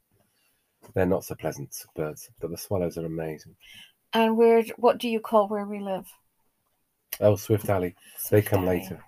They're 0.94 1.06
not 1.06 1.26
so 1.26 1.36
pleasant 1.36 1.76
birds, 1.96 2.30
but 2.40 2.50
the 2.50 2.58
swallows 2.58 2.98
are 2.98 3.06
amazing. 3.06 3.56
And 4.14 4.38
where? 4.38 4.64
What 4.78 4.98
do 4.98 5.08
you 5.10 5.20
call 5.20 5.48
where 5.48 5.66
we 5.66 5.80
live? 5.80 6.08
Oh, 7.20 7.36
Swift 7.36 7.70
Alley. 7.70 7.96
they 8.30 8.42
come 8.42 8.64
Alley. 8.64 8.80
later. 8.80 9.04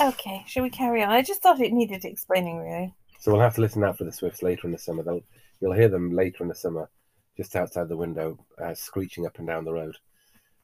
Okay, 0.00 0.44
shall 0.46 0.62
we 0.62 0.70
carry 0.70 1.02
on? 1.02 1.10
I 1.10 1.22
just 1.22 1.42
thought 1.42 1.60
it 1.60 1.72
needed 1.72 2.04
explaining, 2.04 2.58
really. 2.58 2.94
So 3.18 3.32
we'll 3.32 3.40
have 3.42 3.54
to 3.56 3.60
listen 3.60 3.84
out 3.84 3.98
for 3.98 4.04
the 4.04 4.12
swifts 4.12 4.42
later 4.42 4.66
in 4.66 4.72
the 4.72 4.78
summer. 4.78 5.02
They'll, 5.02 5.20
you'll 5.60 5.72
hear 5.74 5.88
them 5.88 6.12
later 6.12 6.42
in 6.42 6.48
the 6.48 6.54
summer, 6.54 6.88
just 7.36 7.54
outside 7.54 7.88
the 7.88 7.96
window, 7.96 8.38
uh, 8.62 8.74
screeching 8.74 9.26
up 9.26 9.38
and 9.38 9.46
down 9.46 9.64
the 9.64 9.72
road. 9.72 9.96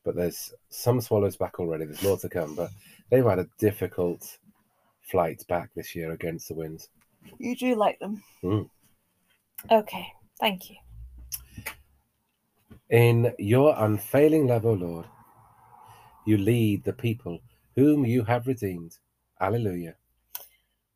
But 0.06 0.14
there's 0.14 0.54
some 0.68 1.00
swallows 1.00 1.36
back 1.36 1.58
already. 1.58 1.84
There's 1.84 2.02
more 2.04 2.16
to 2.18 2.28
come, 2.28 2.54
but 2.54 2.70
they've 3.10 3.24
had 3.24 3.40
a 3.40 3.48
difficult 3.58 4.38
flight 5.02 5.44
back 5.48 5.70
this 5.74 5.96
year 5.96 6.12
against 6.12 6.46
the 6.46 6.54
winds. 6.54 6.88
You 7.38 7.56
do 7.56 7.74
like 7.74 7.98
them. 7.98 8.22
Mm. 8.44 8.70
Okay, 9.68 10.06
thank 10.38 10.70
you. 10.70 10.76
In 12.88 13.34
your 13.40 13.74
unfailing 13.76 14.46
love, 14.46 14.64
O 14.64 14.74
Lord, 14.74 15.06
you 16.24 16.36
lead 16.36 16.84
the 16.84 16.92
people 16.92 17.40
whom 17.74 18.06
you 18.06 18.22
have 18.22 18.46
redeemed. 18.46 18.96
Alleluia. 19.40 19.96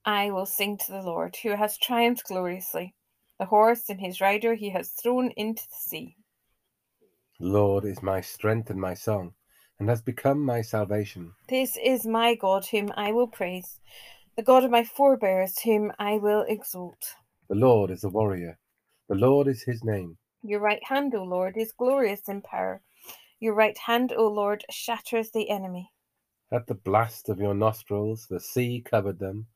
I 0.04 0.30
will 0.30 0.46
sing 0.46 0.78
to 0.78 0.92
the 0.92 1.02
Lord, 1.02 1.36
who 1.42 1.56
has 1.56 1.76
triumphed 1.76 2.28
gloriously. 2.28 2.94
The 3.40 3.46
horse 3.46 3.88
and 3.88 4.00
his 4.00 4.20
rider 4.20 4.54
he 4.54 4.70
has 4.70 4.90
thrown 4.90 5.32
into 5.32 5.64
the 5.64 5.76
sea. 5.76 6.16
Lord 7.42 7.86
is 7.86 8.02
my 8.02 8.20
strength 8.20 8.68
and 8.68 8.78
my 8.78 8.92
song, 8.92 9.32
and 9.78 9.88
has 9.88 10.02
become 10.02 10.44
my 10.44 10.60
salvation. 10.60 11.32
This 11.48 11.78
is 11.82 12.06
my 12.06 12.34
God, 12.34 12.66
whom 12.66 12.92
I 12.98 13.12
will 13.12 13.28
praise, 13.28 13.80
the 14.36 14.42
God 14.42 14.62
of 14.62 14.70
my 14.70 14.84
forebears, 14.84 15.58
whom 15.60 15.90
I 15.98 16.18
will 16.18 16.44
exalt. 16.46 17.02
The 17.48 17.54
Lord 17.54 17.90
is 17.90 18.04
a 18.04 18.10
warrior. 18.10 18.58
The 19.08 19.14
Lord 19.14 19.48
is 19.48 19.62
his 19.62 19.82
name. 19.82 20.18
Your 20.42 20.60
right 20.60 20.84
hand, 20.84 21.14
O 21.14 21.24
Lord, 21.24 21.56
is 21.56 21.72
glorious 21.72 22.28
in 22.28 22.42
power. 22.42 22.82
Your 23.40 23.54
right 23.54 23.78
hand, 23.78 24.12
O 24.12 24.28
Lord, 24.28 24.62
shatters 24.70 25.30
the 25.30 25.48
enemy. 25.48 25.90
At 26.52 26.66
the 26.66 26.74
blast 26.74 27.30
of 27.30 27.40
your 27.40 27.54
nostrils, 27.54 28.26
the 28.28 28.38
sea 28.38 28.82
covered 28.84 29.18
them. 29.18 29.46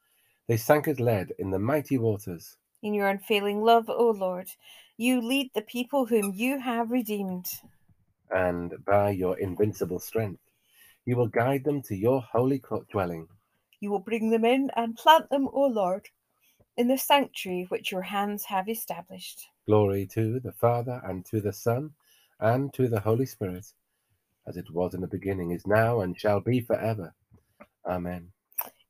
They 0.49 0.57
sank 0.57 0.89
as 0.89 1.01
lead 1.01 1.35
in 1.39 1.51
the 1.51 1.59
mighty 1.59 1.99
waters. 1.99 2.57
In 2.83 2.95
your 2.95 3.09
unfailing 3.09 3.63
love, 3.63 3.91
O 3.91 4.11
Lord, 4.11 4.49
you 4.97 5.21
lead 5.21 5.51
the 5.55 5.63
people 5.63 6.07
whom 6.07 6.33
you 6.35 6.59
have 6.61 6.91
redeemed. 6.91 7.47
And 8.31 8.73
by 8.85 9.11
your 9.11 9.39
invincible 9.39 9.99
strength, 9.99 10.41
you 11.05 11.17
will 11.17 11.29
guide 11.29 11.65
them 11.65 11.83
to 11.83 11.97
your 11.97 12.23
holy 12.23 12.63
dwelling. 12.91 13.29
You 13.81 13.91
will 13.91 14.01
bring 14.01 14.31
them 14.31 14.45
in 14.45 14.71
and 14.77 14.97
plant 14.97 15.29
them, 15.31 15.49
O 15.53 15.67
Lord, 15.67 16.09
in 16.77 16.89
the 16.89 16.97
sanctuary 16.97 17.67
which 17.69 17.93
your 17.93 18.03
hands 18.03 18.45
have 18.45 18.69
established. 18.69 19.47
Glory 19.67 20.07
to 20.13 20.41
the 20.41 20.53
Father, 20.53 21.01
and 21.05 21.25
to 21.27 21.41
the 21.41 21.53
Son, 21.53 21.91
and 22.41 22.73
to 22.75 22.89
the 22.89 23.01
Holy 23.01 23.27
Spirit, 23.27 23.67
as 24.47 24.57
it 24.57 24.71
was 24.71 24.95
in 24.95 25.01
the 25.01 25.07
beginning, 25.07 25.51
is 25.51 25.67
now, 25.67 26.01
and 26.01 26.19
shall 26.19 26.41
be 26.41 26.61
forever. 26.61 27.15
Amen. 27.87 28.31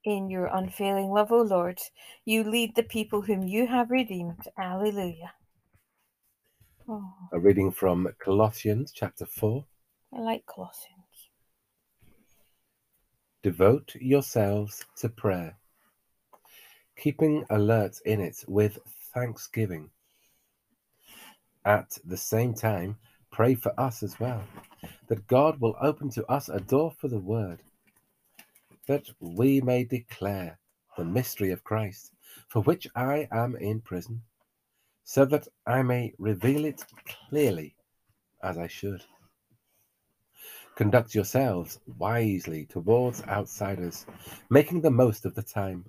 In 0.04 0.28
your 0.28 0.46
unfailing 0.46 1.10
love, 1.10 1.32
O 1.32 1.40
Lord, 1.40 1.78
you 2.24 2.44
lead 2.44 2.74
the 2.74 2.82
people 2.82 3.22
whom 3.22 3.48
you 3.48 3.66
have 3.66 3.90
redeemed. 3.90 4.48
Alleluia. 4.58 5.32
Oh, 6.86 7.14
A 7.32 7.40
reading 7.40 7.70
from 7.72 8.06
Colossians 8.22 8.92
chapter 8.94 9.24
4. 9.24 9.64
I 10.12 10.20
like 10.20 10.44
Colossians. 10.44 11.30
Devote 13.42 13.94
yourselves 13.98 14.84
to 14.98 15.08
prayer, 15.08 15.56
keeping 16.98 17.46
alert 17.48 18.00
in 18.04 18.20
it 18.20 18.44
with 18.46 18.78
thanksgiving. 19.14 19.88
At 21.64 21.96
the 22.04 22.18
same 22.18 22.52
time, 22.52 22.98
pray 23.32 23.54
for 23.54 23.72
us 23.80 24.02
as 24.02 24.20
well, 24.20 24.42
that 25.08 25.26
God 25.26 25.60
will 25.60 25.76
open 25.80 26.10
to 26.10 26.26
us 26.26 26.50
a 26.50 26.60
door 26.60 26.92
for 26.98 27.08
the 27.08 27.18
word, 27.18 27.62
that 28.88 29.08
we 29.20 29.62
may 29.62 29.84
declare 29.84 30.58
the 30.98 31.04
mystery 31.06 31.50
of 31.50 31.64
Christ, 31.64 32.12
for 32.48 32.60
which 32.60 32.86
I 32.94 33.26
am 33.32 33.56
in 33.56 33.80
prison, 33.80 34.20
so 35.04 35.24
that 35.26 35.46
I 35.66 35.82
may 35.82 36.14
reveal 36.18 36.64
it 36.64 36.82
clearly 37.28 37.76
as 38.42 38.58
I 38.58 38.66
should. 38.66 39.02
Conduct 40.76 41.14
yourselves 41.14 41.78
wisely 41.98 42.66
towards 42.66 43.22
outsiders, 43.24 44.06
making 44.50 44.80
the 44.80 44.90
most 44.90 45.24
of 45.24 45.34
the 45.34 45.42
time. 45.42 45.84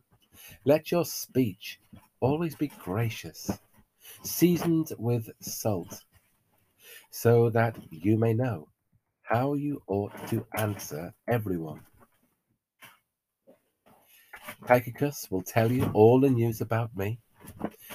Let 0.63 0.91
your 0.91 1.05
speech 1.05 1.79
always 2.19 2.55
be 2.55 2.67
gracious, 2.67 3.49
seasoned 4.23 4.91
with 4.99 5.29
salt, 5.41 6.03
so 7.09 7.49
that 7.49 7.77
you 7.89 8.17
may 8.17 8.33
know 8.33 8.67
how 9.23 9.53
you 9.55 9.81
ought 9.87 10.27
to 10.27 10.45
answer 10.55 11.13
everyone. 11.27 11.81
Tychicus 14.67 15.31
will 15.31 15.41
tell 15.41 15.71
you 15.71 15.89
all 15.93 16.19
the 16.19 16.29
news 16.29 16.61
about 16.61 16.95
me. 16.95 17.19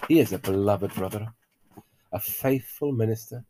He 0.08 0.20
is 0.20 0.32
a 0.32 0.38
beloved 0.38 0.94
brother, 0.94 1.32
a 2.12 2.18
faithful 2.18 2.92
minister, 2.92 3.44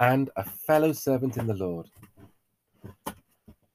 and 0.00 0.30
a 0.36 0.44
fellow 0.44 0.92
servant 0.92 1.36
in 1.36 1.46
the 1.46 1.54
Lord. 1.54 1.88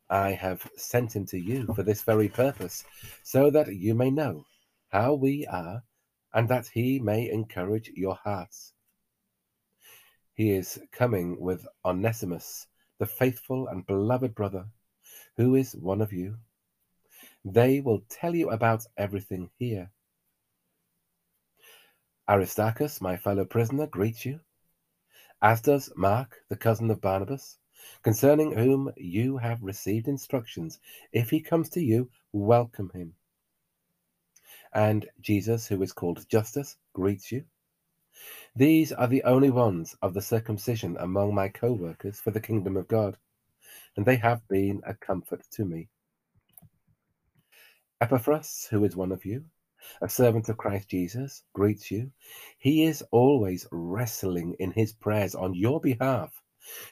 I 0.09 0.31
have 0.31 0.67
sent 0.75 1.15
him 1.15 1.25
to 1.27 1.37
you 1.37 1.67
for 1.75 1.83
this 1.83 2.01
very 2.01 2.29
purpose, 2.29 2.83
so 3.23 3.49
that 3.51 3.75
you 3.75 3.93
may 3.93 4.09
know 4.09 4.45
how 4.89 5.13
we 5.13 5.45
are, 5.47 5.83
and 6.33 6.47
that 6.49 6.67
he 6.67 6.99
may 6.99 7.29
encourage 7.29 7.91
your 7.95 8.15
hearts. 8.15 8.73
He 10.33 10.51
is 10.51 10.79
coming 10.91 11.39
with 11.39 11.67
Onesimus, 11.83 12.67
the 12.97 13.05
faithful 13.05 13.67
and 13.67 13.85
beloved 13.85 14.33
brother, 14.33 14.65
who 15.37 15.55
is 15.55 15.75
one 15.75 16.01
of 16.01 16.13
you. 16.13 16.37
They 17.45 17.81
will 17.81 18.01
tell 18.09 18.35
you 18.35 18.49
about 18.49 18.85
everything 18.97 19.49
here. 19.57 19.91
Aristarchus, 22.29 23.01
my 23.01 23.17
fellow 23.17 23.43
prisoner, 23.43 23.87
greets 23.87 24.23
you, 24.23 24.39
as 25.41 25.61
does 25.61 25.91
Mark, 25.95 26.37
the 26.47 26.55
cousin 26.55 26.91
of 26.91 27.01
Barnabas, 27.01 27.57
concerning 28.03 28.51
whom 28.51 28.91
you 28.97 29.37
have 29.37 29.63
received 29.63 30.07
instructions. 30.07 30.79
If 31.11 31.31
he 31.31 31.41
comes 31.41 31.69
to 31.69 31.81
you, 31.81 32.07
welcome 32.31 32.91
him. 32.93 33.15
And 34.73 35.07
Jesus, 35.21 35.65
who 35.65 35.81
is 35.81 35.91
called 35.91 36.29
Justus, 36.29 36.77
greets 36.93 37.31
you. 37.31 37.45
These 38.55 38.91
are 38.91 39.07
the 39.07 39.23
only 39.23 39.49
ones 39.49 39.95
of 40.03 40.13
the 40.13 40.21
circumcision 40.21 40.97
among 40.99 41.33
my 41.33 41.49
co 41.49 41.73
workers 41.73 42.19
for 42.19 42.29
the 42.29 42.41
kingdom 42.41 42.77
of 42.77 42.87
God, 42.87 43.17
and 43.97 44.05
they 44.05 44.17
have 44.17 44.47
been 44.47 44.81
a 44.85 44.93
comfort 44.93 45.41
to 45.53 45.65
me. 45.65 45.89
Epaphras, 48.01 48.67
who 48.69 48.85
is 48.85 48.95
one 48.95 49.11
of 49.11 49.25
you, 49.25 49.45
a 50.01 50.09
servant 50.09 50.49
of 50.49 50.57
Christ 50.57 50.89
Jesus, 50.89 51.43
greets 51.53 51.91
you. 51.91 52.11
He 52.57 52.83
is 52.83 53.03
always 53.11 53.67
wrestling 53.71 54.55
in 54.59 54.71
his 54.71 54.93
prayers 54.93 55.35
on 55.35 55.53
your 55.53 55.79
behalf, 55.79 56.41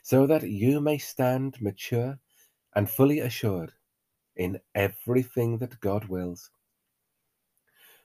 so 0.04 0.28
that 0.28 0.44
you 0.44 0.82
may 0.82 0.98
stand 0.98 1.62
mature 1.62 2.20
and 2.76 2.90
fully 2.90 3.20
assured 3.20 3.74
in 4.36 4.60
everything 4.76 5.58
that 5.58 5.80
God 5.80 6.06
wills. 6.06 6.50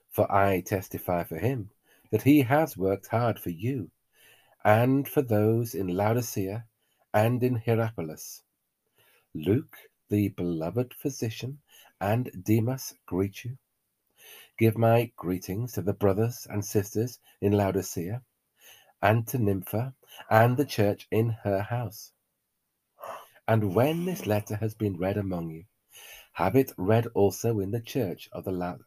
For 0.09 0.31
I 0.31 0.61
testify 0.61 1.23
for 1.23 1.37
him 1.37 1.69
that 2.11 2.21
he 2.21 2.41
has 2.41 2.77
worked 2.77 3.07
hard 3.07 3.39
for 3.39 3.49
you 3.49 3.89
and 4.63 5.07
for 5.07 5.21
those 5.21 5.75
in 5.75 5.87
Laodicea 5.87 6.65
and 7.13 7.43
in 7.43 7.55
Hierapolis. 7.55 8.43
Luke, 9.33 9.75
the 10.09 10.29
beloved 10.29 10.93
physician, 10.93 11.59
and 11.99 12.31
Demas 12.43 12.93
greet 13.05 13.43
you. 13.43 13.57
Give 14.57 14.77
my 14.77 15.11
greetings 15.15 15.73
to 15.73 15.81
the 15.81 15.93
brothers 15.93 16.45
and 16.49 16.63
sisters 16.63 17.19
in 17.41 17.53
Laodicea, 17.53 18.21
and 19.01 19.27
to 19.27 19.39
Nympha 19.39 19.95
and 20.29 20.57
the 20.57 20.65
church 20.65 21.07
in 21.09 21.29
her 21.43 21.61
house. 21.61 22.11
And 23.47 23.73
when 23.73 24.05
this 24.05 24.27
letter 24.27 24.55
has 24.57 24.75
been 24.75 24.97
read 24.97 25.17
among 25.17 25.49
you, 25.49 25.65
have 26.33 26.55
it 26.55 26.71
read 26.77 27.07
also 27.07 27.59
in 27.59 27.71
the 27.71 27.81
church 27.81 28.29
of 28.31 28.43
the 28.45 28.51
La- 28.51 28.77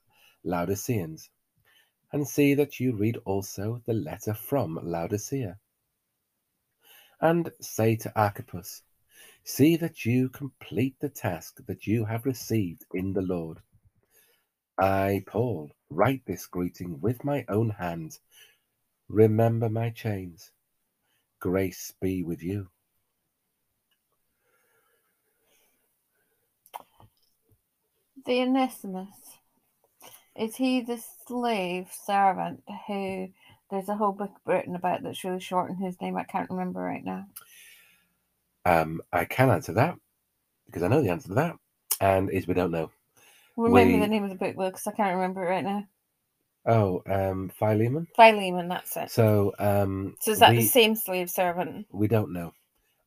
Laodiceans, 0.45 1.31
and 2.13 2.29
see 2.29 2.55
that 2.55 2.79
you 2.79 2.95
read 2.95 3.17
also 3.25 3.83
the 3.87 3.93
letter 3.93 4.35
from 4.35 4.79
Laodicea. 4.83 5.59
And 7.21 7.51
say 7.61 7.97
to 7.97 8.13
Archippus, 8.19 8.83
See 9.43 9.77
that 9.77 10.05
you 10.05 10.29
complete 10.29 10.99
the 11.01 11.09
task 11.09 11.59
that 11.67 11.87
you 11.87 12.05
have 12.05 12.25
received 12.25 12.85
in 12.93 13.13
the 13.13 13.23
Lord. 13.23 13.59
I, 14.79 15.25
Paul, 15.27 15.71
write 15.89 16.23
this 16.27 16.47
greeting 16.47 17.01
with 17.01 17.25
my 17.25 17.45
own 17.49 17.71
hand. 17.71 18.19
Remember 19.09 19.69
my 19.69 19.91
chains. 19.91 20.51
Grace 21.41 21.95
be 22.01 22.23
with 22.23 22.43
you. 22.43 22.69
The 28.25 28.43
Onesimus. 28.43 29.09
Is 30.35 30.57
he 30.57 30.83
the 30.83 31.03
slave 31.27 31.89
servant 32.05 32.63
who 32.87 33.29
there's 33.71 33.89
a 33.89 33.97
whole 33.97 34.13
book 34.13 34.33
written 34.45 34.77
about 34.77 35.03
that's 35.03 35.25
really 35.25 35.41
short 35.41 35.71
and 35.71 35.79
whose 35.79 36.01
name 36.01 36.17
I 36.17 36.25
can't 36.25 36.51
remember 36.51 36.81
right 36.81 37.05
now? 37.05 37.27
Um, 38.67 39.01
I 39.13 39.25
can 39.25 39.49
answer 39.49 39.73
that 39.75 39.97
because 40.67 40.83
I 40.83 40.89
know 40.89 41.01
the 41.01 41.11
answer 41.11 41.29
to 41.29 41.35
that, 41.35 41.57
and 42.01 42.29
is 42.31 42.47
we 42.47 42.55
don't 42.55 42.73
know. 42.73 42.91
Remember 43.57 43.95
We- 43.95 44.01
the 44.01 44.07
name 44.09 44.25
of 44.25 44.31
the 44.31 44.37
book 44.37 44.55
though, 44.57 44.71
because 44.71 44.87
I 44.87 44.93
can't 44.93 45.15
remember 45.15 45.45
it 45.45 45.51
right 45.51 45.65
now. 45.65 45.85
Oh, 46.67 47.03
um, 47.07 47.49
Philemon. 47.59 48.09
Philemon, 48.17 48.69
that's 48.69 48.97
it. 48.97 49.11
So, 49.11 49.55
um, 49.59 50.17
So 50.21 50.33
is 50.33 50.41
that 50.41 50.51
we, 50.51 50.57
the 50.57 50.63
same 50.63 50.97
slave 50.97 51.31
servant? 51.31 51.87
we 51.93 52.09
don't 52.09 52.33
know. 52.33 52.53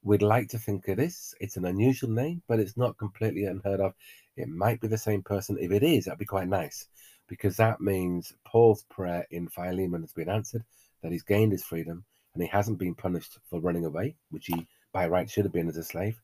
We'd 0.02 0.22
like 0.22 0.48
to 0.50 0.58
think 0.58 0.86
it 0.88 0.98
is. 0.98 1.36
It's 1.42 1.58
an 1.58 1.66
unusual 1.66 2.10
name, 2.10 2.42
but 2.48 2.60
it's 2.60 2.78
not 2.78 2.98
completely 2.98 3.44
unheard 3.44 3.82
of. 3.82 3.94
It 4.38 4.48
might 4.48 4.80
be 4.80 4.88
the 4.88 4.98
same 4.98 5.22
person. 5.22 5.58
If 5.60 5.72
it 5.72 5.84
is, 5.84 6.06
that'd 6.06 6.18
be 6.20 6.26
quite 6.26 6.48
nice 6.48 6.88
because 7.28 7.58
that 7.58 7.82
means 7.82 8.34
Paul's 8.46 8.84
prayer 8.84 9.28
in 9.30 9.50
Philemon 9.50 10.02
has 10.02 10.14
been 10.14 10.30
answered, 10.30 10.64
that 11.04 11.12
he's 11.12 11.24
gained 11.24 11.52
his 11.52 11.64
freedom 11.64 12.06
and 12.34 12.42
he 12.42 12.50
hasn't 12.50 12.80
been 12.80 12.96
punished 12.96 13.38
for 13.50 13.60
running 13.60 13.86
away, 13.86 14.16
which 14.32 14.48
he 14.48 14.68
by 14.94 15.08
right 15.08 15.30
should 15.30 15.44
have 15.46 15.54
been 15.54 15.68
as 15.68 15.78
a 15.78 15.84
slave, 15.84 16.20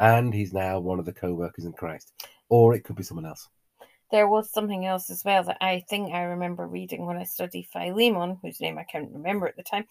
and 0.00 0.32
he's 0.34 0.52
now 0.52 0.80
one 0.80 0.98
of 0.98 1.04
the 1.04 1.12
co 1.12 1.34
workers 1.34 1.64
in 1.66 1.72
Christ. 1.74 2.12
Or 2.48 2.74
it 2.74 2.82
could 2.82 2.96
be 2.96 3.02
someone 3.02 3.26
else. 3.26 3.48
There 4.10 4.28
was 4.28 4.50
something 4.50 4.86
else 4.86 5.10
as 5.10 5.24
well 5.24 5.44
that 5.44 5.58
I 5.60 5.84
think 5.88 6.12
I 6.12 6.22
remember 6.22 6.66
reading 6.66 7.04
when 7.04 7.18
I 7.18 7.24
studied 7.24 7.68
Philemon, 7.72 8.38
whose 8.42 8.60
name 8.60 8.78
I 8.78 8.84
can't 8.84 9.12
remember 9.12 9.46
at 9.46 9.56
the 9.56 9.62
time, 9.62 9.86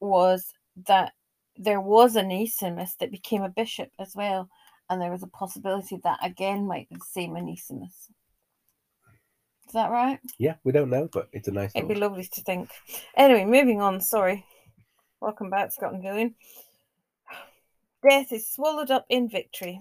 was 0.00 0.52
that 0.86 1.12
there 1.56 1.80
was 1.80 2.16
an 2.16 2.26
Onesimus 2.26 2.94
that 2.96 3.10
became 3.10 3.42
a 3.42 3.48
bishop 3.48 3.90
as 3.98 4.14
well, 4.16 4.48
and 4.88 5.00
there 5.00 5.12
was 5.12 5.22
a 5.22 5.28
possibility 5.28 6.00
that 6.02 6.18
again 6.22 6.66
might 6.66 6.88
be 6.88 6.96
the 6.96 7.04
same 7.04 7.36
Onesimus. 7.36 8.08
Is 9.66 9.74
that 9.74 9.90
right? 9.90 10.18
Yeah, 10.36 10.54
we 10.64 10.72
don't 10.72 10.90
know, 10.90 11.08
but 11.12 11.28
it's 11.32 11.46
a 11.46 11.52
nice 11.52 11.70
It'd 11.76 11.88
be 11.88 11.94
lovely 11.94 12.24
to 12.24 12.42
think. 12.42 12.70
Anyway, 13.16 13.44
moving 13.44 13.80
on. 13.80 14.00
Sorry. 14.00 14.44
Welcome 15.20 15.48
back, 15.48 15.70
Scott 15.70 15.92
and 15.92 16.02
Gillian. 16.02 16.34
Death 18.02 18.32
is 18.32 18.50
swallowed 18.50 18.90
up 18.90 19.04
in 19.10 19.28
victory. 19.28 19.80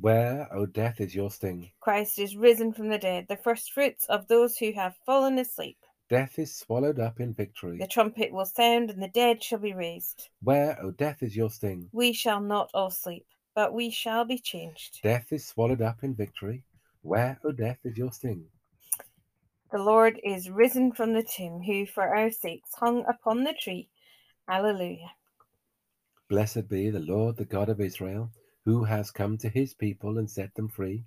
Where, 0.00 0.48
O 0.52 0.64
death, 0.64 1.00
is 1.00 1.14
your 1.14 1.30
sting? 1.30 1.72
Christ 1.80 2.20
is 2.20 2.36
risen 2.36 2.72
from 2.72 2.88
the 2.88 2.98
dead, 2.98 3.26
the 3.28 3.36
first 3.36 3.72
fruits 3.72 4.06
of 4.06 4.28
those 4.28 4.56
who 4.56 4.72
have 4.72 4.94
fallen 5.04 5.38
asleep. 5.38 5.76
Death 6.08 6.38
is 6.38 6.54
swallowed 6.54 7.00
up 7.00 7.18
in 7.18 7.34
victory. 7.34 7.78
The 7.78 7.88
trumpet 7.88 8.32
will 8.32 8.46
sound, 8.46 8.90
and 8.90 9.02
the 9.02 9.08
dead 9.08 9.42
shall 9.42 9.58
be 9.58 9.74
raised. 9.74 10.28
Where, 10.40 10.78
O 10.82 10.92
death, 10.92 11.22
is 11.22 11.36
your 11.36 11.50
sting? 11.50 11.88
We 11.92 12.12
shall 12.12 12.40
not 12.40 12.70
all 12.72 12.90
sleep, 12.90 13.26
but 13.54 13.74
we 13.74 13.90
shall 13.90 14.24
be 14.24 14.38
changed. 14.38 15.00
Death 15.02 15.32
is 15.32 15.46
swallowed 15.46 15.82
up 15.82 16.04
in 16.04 16.14
victory. 16.14 16.62
Where, 17.02 17.40
O 17.44 17.50
death, 17.50 17.78
is 17.84 17.98
your 17.98 18.12
sting? 18.12 18.46
The 19.72 19.78
Lord 19.78 20.18
is 20.24 20.48
risen 20.48 20.92
from 20.92 21.12
the 21.12 21.24
tomb, 21.24 21.60
who 21.60 21.86
for 21.86 22.14
our 22.16 22.30
sakes 22.30 22.70
hung 22.74 23.04
upon 23.06 23.42
the 23.42 23.52
tree. 23.52 23.88
Alleluia. 24.48 25.10
Blessed 26.30 26.68
be 26.68 26.88
the 26.88 27.00
Lord, 27.00 27.36
the 27.36 27.44
God 27.44 27.68
of 27.68 27.80
Israel, 27.80 28.30
who 28.68 28.84
has 28.84 29.10
come 29.10 29.38
to 29.38 29.48
his 29.48 29.72
people 29.72 30.18
and 30.18 30.30
set 30.30 30.54
them 30.54 30.68
free. 30.68 31.02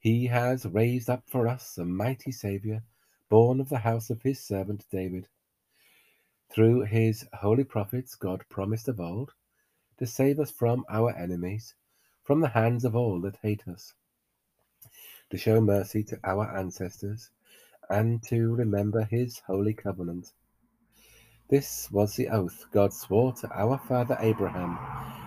He 0.00 0.26
has 0.26 0.66
raised 0.66 1.08
up 1.08 1.22
for 1.28 1.46
us 1.46 1.78
a 1.78 1.84
mighty 1.84 2.32
Saviour, 2.32 2.82
born 3.28 3.60
of 3.60 3.68
the 3.68 3.78
house 3.78 4.10
of 4.10 4.22
his 4.22 4.44
servant 4.44 4.84
David. 4.90 5.28
Through 6.52 6.86
his 6.86 7.24
holy 7.34 7.62
prophets, 7.62 8.16
God 8.16 8.42
promised 8.48 8.88
of 8.88 8.98
old 8.98 9.30
to 9.98 10.08
save 10.08 10.40
us 10.40 10.50
from 10.50 10.84
our 10.90 11.16
enemies, 11.16 11.76
from 12.24 12.40
the 12.40 12.48
hands 12.48 12.84
of 12.84 12.96
all 12.96 13.20
that 13.20 13.38
hate 13.42 13.68
us, 13.68 13.94
to 15.30 15.38
show 15.38 15.60
mercy 15.60 16.02
to 16.02 16.18
our 16.24 16.50
ancestors, 16.58 17.30
and 17.88 18.24
to 18.24 18.52
remember 18.52 19.04
his 19.04 19.38
holy 19.46 19.72
covenant. 19.72 20.32
This 21.48 21.88
was 21.92 22.16
the 22.16 22.26
oath 22.28 22.64
God 22.72 22.92
swore 22.92 23.34
to 23.34 23.50
our 23.52 23.78
father 23.78 24.16
Abraham 24.18 25.25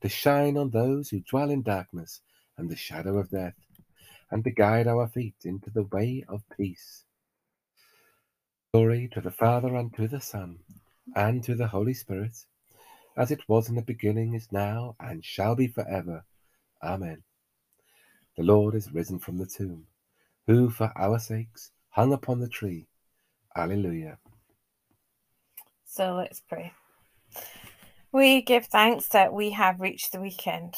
to 0.00 0.08
shine 0.08 0.56
on 0.56 0.70
those 0.70 1.10
who 1.10 1.20
dwell 1.20 1.50
in 1.50 1.62
darkness 1.62 2.20
and 2.56 2.68
the 2.68 2.76
shadow 2.76 3.18
of 3.18 3.30
death, 3.30 3.54
and 4.30 4.44
to 4.44 4.50
guide 4.50 4.86
our 4.86 5.08
feet 5.08 5.36
into 5.44 5.70
the 5.70 5.84
way 5.84 6.24
of 6.28 6.42
peace. 6.56 7.04
Glory 8.72 9.08
to 9.12 9.20
the 9.20 9.30
Father, 9.30 9.74
and 9.74 9.94
to 9.94 10.06
the 10.06 10.20
Son, 10.20 10.58
and 11.16 11.42
to 11.42 11.54
the 11.54 11.66
Holy 11.66 11.94
Spirit, 11.94 12.36
as 13.16 13.30
it 13.30 13.40
was 13.48 13.68
in 13.68 13.74
the 13.74 13.82
beginning, 13.82 14.34
is 14.34 14.52
now, 14.52 14.94
and 15.00 15.24
shall 15.24 15.56
be 15.56 15.66
forever. 15.66 16.24
Amen. 16.82 17.22
The 18.36 18.44
Lord 18.44 18.74
is 18.74 18.92
risen 18.92 19.18
from 19.18 19.38
the 19.38 19.46
tomb, 19.46 19.86
who 20.46 20.70
for 20.70 20.92
our 20.96 21.18
sakes 21.18 21.72
hung 21.90 22.12
upon 22.12 22.40
the 22.40 22.48
tree. 22.48 22.86
Alleluia. 23.56 24.18
So 25.84 26.14
let's 26.14 26.40
pray. 26.40 26.72
We 28.12 28.42
give 28.42 28.66
thanks 28.66 29.06
that 29.08 29.32
we 29.32 29.50
have 29.50 29.80
reached 29.80 30.10
the 30.10 30.20
weekend. 30.20 30.74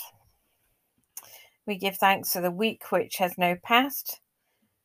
We 1.66 1.78
give 1.78 1.96
thanks 1.96 2.34
for 2.34 2.42
the 2.42 2.50
week 2.50 2.92
which 2.92 3.16
has 3.16 3.38
now 3.38 3.54
passed, 3.62 4.20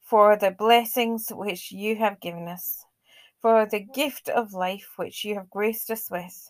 for 0.02 0.38
the 0.38 0.52
blessings 0.52 1.28
which 1.30 1.74
you 1.74 1.98
have 1.98 2.22
given 2.22 2.48
us, 2.48 2.86
for 3.42 3.66
the 3.66 3.82
gift 3.82 4.30
of 4.30 4.54
life 4.54 4.94
which 4.96 5.26
you 5.26 5.36
have 5.36 5.50
graced 5.50 5.92
us 5.92 6.10
with. 6.10 6.50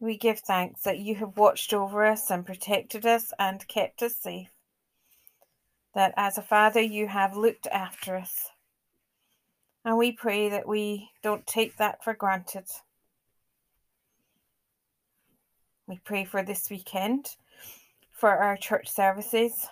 We 0.00 0.18
give 0.18 0.40
thanks 0.40 0.82
that 0.82 0.98
you 0.98 1.14
have 1.16 1.36
watched 1.36 1.72
over 1.72 2.04
us 2.04 2.32
and 2.32 2.44
protected 2.44 3.06
us 3.06 3.32
and 3.38 3.68
kept 3.68 4.02
us 4.02 4.16
safe. 4.16 4.50
That 5.94 6.14
as 6.16 6.36
a 6.36 6.42
father, 6.42 6.80
you 6.80 7.06
have 7.06 7.36
looked 7.36 7.68
after 7.68 8.16
us. 8.16 8.48
And 9.84 9.96
we 9.96 10.10
pray 10.10 10.48
that 10.48 10.66
we 10.66 11.10
don't 11.22 11.46
take 11.46 11.76
that 11.76 12.02
for 12.02 12.12
granted. 12.12 12.66
We 15.90 15.98
pray 16.04 16.24
for 16.24 16.44
this 16.44 16.70
weekend, 16.70 17.34
for 18.12 18.30
our 18.30 18.56
church 18.56 18.88
services. 18.88 19.66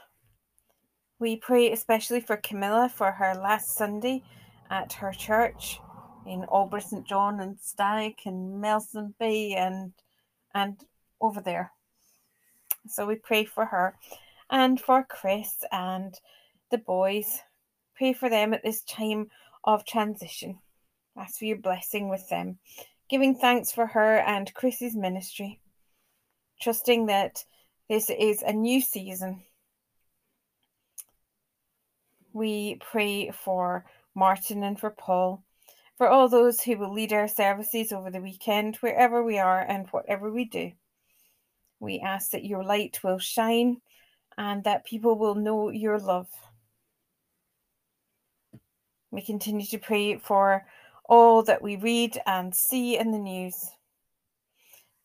We 1.20 1.36
pray 1.36 1.70
especially 1.70 2.20
for 2.20 2.36
Camilla 2.36 2.90
for 2.92 3.12
her 3.12 3.36
last 3.36 3.76
Sunday 3.76 4.24
at 4.68 4.94
her 4.94 5.12
church 5.12 5.78
in 6.26 6.44
Albury 6.52 6.80
St 6.80 7.06
John 7.06 7.38
and 7.38 7.56
Stag 7.60 8.14
and 8.26 8.60
Melson 8.60 9.14
Bay 9.20 9.52
and 9.52 9.92
and 10.52 10.84
over 11.20 11.40
there. 11.40 11.70
So 12.88 13.06
we 13.06 13.14
pray 13.14 13.44
for 13.44 13.66
her 13.66 13.94
and 14.50 14.80
for 14.80 15.04
Chris 15.04 15.62
and 15.70 16.18
the 16.72 16.78
boys. 16.78 17.42
Pray 17.96 18.12
for 18.12 18.28
them 18.28 18.52
at 18.52 18.64
this 18.64 18.82
time 18.82 19.28
of 19.62 19.86
transition. 19.86 20.58
Ask 21.16 21.38
for 21.38 21.44
your 21.44 21.58
blessing 21.58 22.08
with 22.08 22.28
them. 22.28 22.58
Giving 23.08 23.36
thanks 23.36 23.70
for 23.70 23.86
her 23.86 24.18
and 24.18 24.52
Chris's 24.52 24.96
ministry. 24.96 25.60
Trusting 26.60 27.06
that 27.06 27.44
this 27.88 28.10
is 28.10 28.42
a 28.42 28.52
new 28.52 28.80
season. 28.80 29.42
We 32.32 32.76
pray 32.80 33.30
for 33.30 33.84
Martin, 34.14 34.62
and 34.64 34.78
for 34.78 34.90
Paul, 34.90 35.44
for 35.96 36.08
all 36.08 36.28
those 36.28 36.60
who 36.60 36.76
will 36.76 36.92
lead 36.92 37.12
our 37.12 37.28
services 37.28 37.92
over 37.92 38.10
the 38.10 38.20
weekend, 38.20 38.76
wherever 38.76 39.22
we 39.22 39.38
are 39.38 39.60
and 39.60 39.86
whatever 39.90 40.30
we 40.30 40.44
do. 40.44 40.72
We 41.80 42.00
ask 42.00 42.30
that 42.32 42.44
your 42.44 42.64
light 42.64 42.98
will 43.04 43.18
shine 43.18 43.80
and 44.36 44.64
that 44.64 44.84
people 44.84 45.16
will 45.16 45.36
know 45.36 45.70
your 45.70 45.98
love. 45.98 46.28
We 49.10 49.22
continue 49.22 49.66
to 49.66 49.78
pray 49.78 50.18
for 50.18 50.66
all 51.04 51.42
that 51.44 51.62
we 51.62 51.76
read 51.76 52.20
and 52.26 52.54
see 52.54 52.98
in 52.98 53.12
the 53.12 53.18
news. 53.18 53.70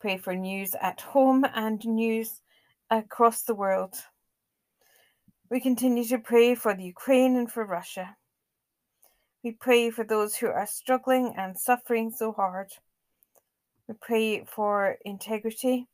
Pray 0.04 0.18
for 0.18 0.36
news 0.36 0.74
at 0.82 1.00
home 1.00 1.46
and 1.54 1.82
news 1.86 2.42
across 2.90 3.40
the 3.40 3.54
world. 3.54 3.94
We 5.48 5.60
continue 5.60 6.04
to 6.04 6.18
pray 6.18 6.54
for 6.54 6.74
the 6.74 6.84
Ukraine 6.84 7.36
and 7.36 7.50
for 7.50 7.64
Russia. 7.64 8.14
We 9.42 9.52
pray 9.52 9.88
for 9.88 10.04
those 10.04 10.36
who 10.36 10.48
are 10.48 10.66
struggling 10.66 11.32
and 11.38 11.58
suffering 11.58 12.10
so 12.10 12.32
hard. 12.32 12.70
We 13.88 13.94
pray 13.98 14.44
for 14.44 14.98
integrity, 15.06 15.88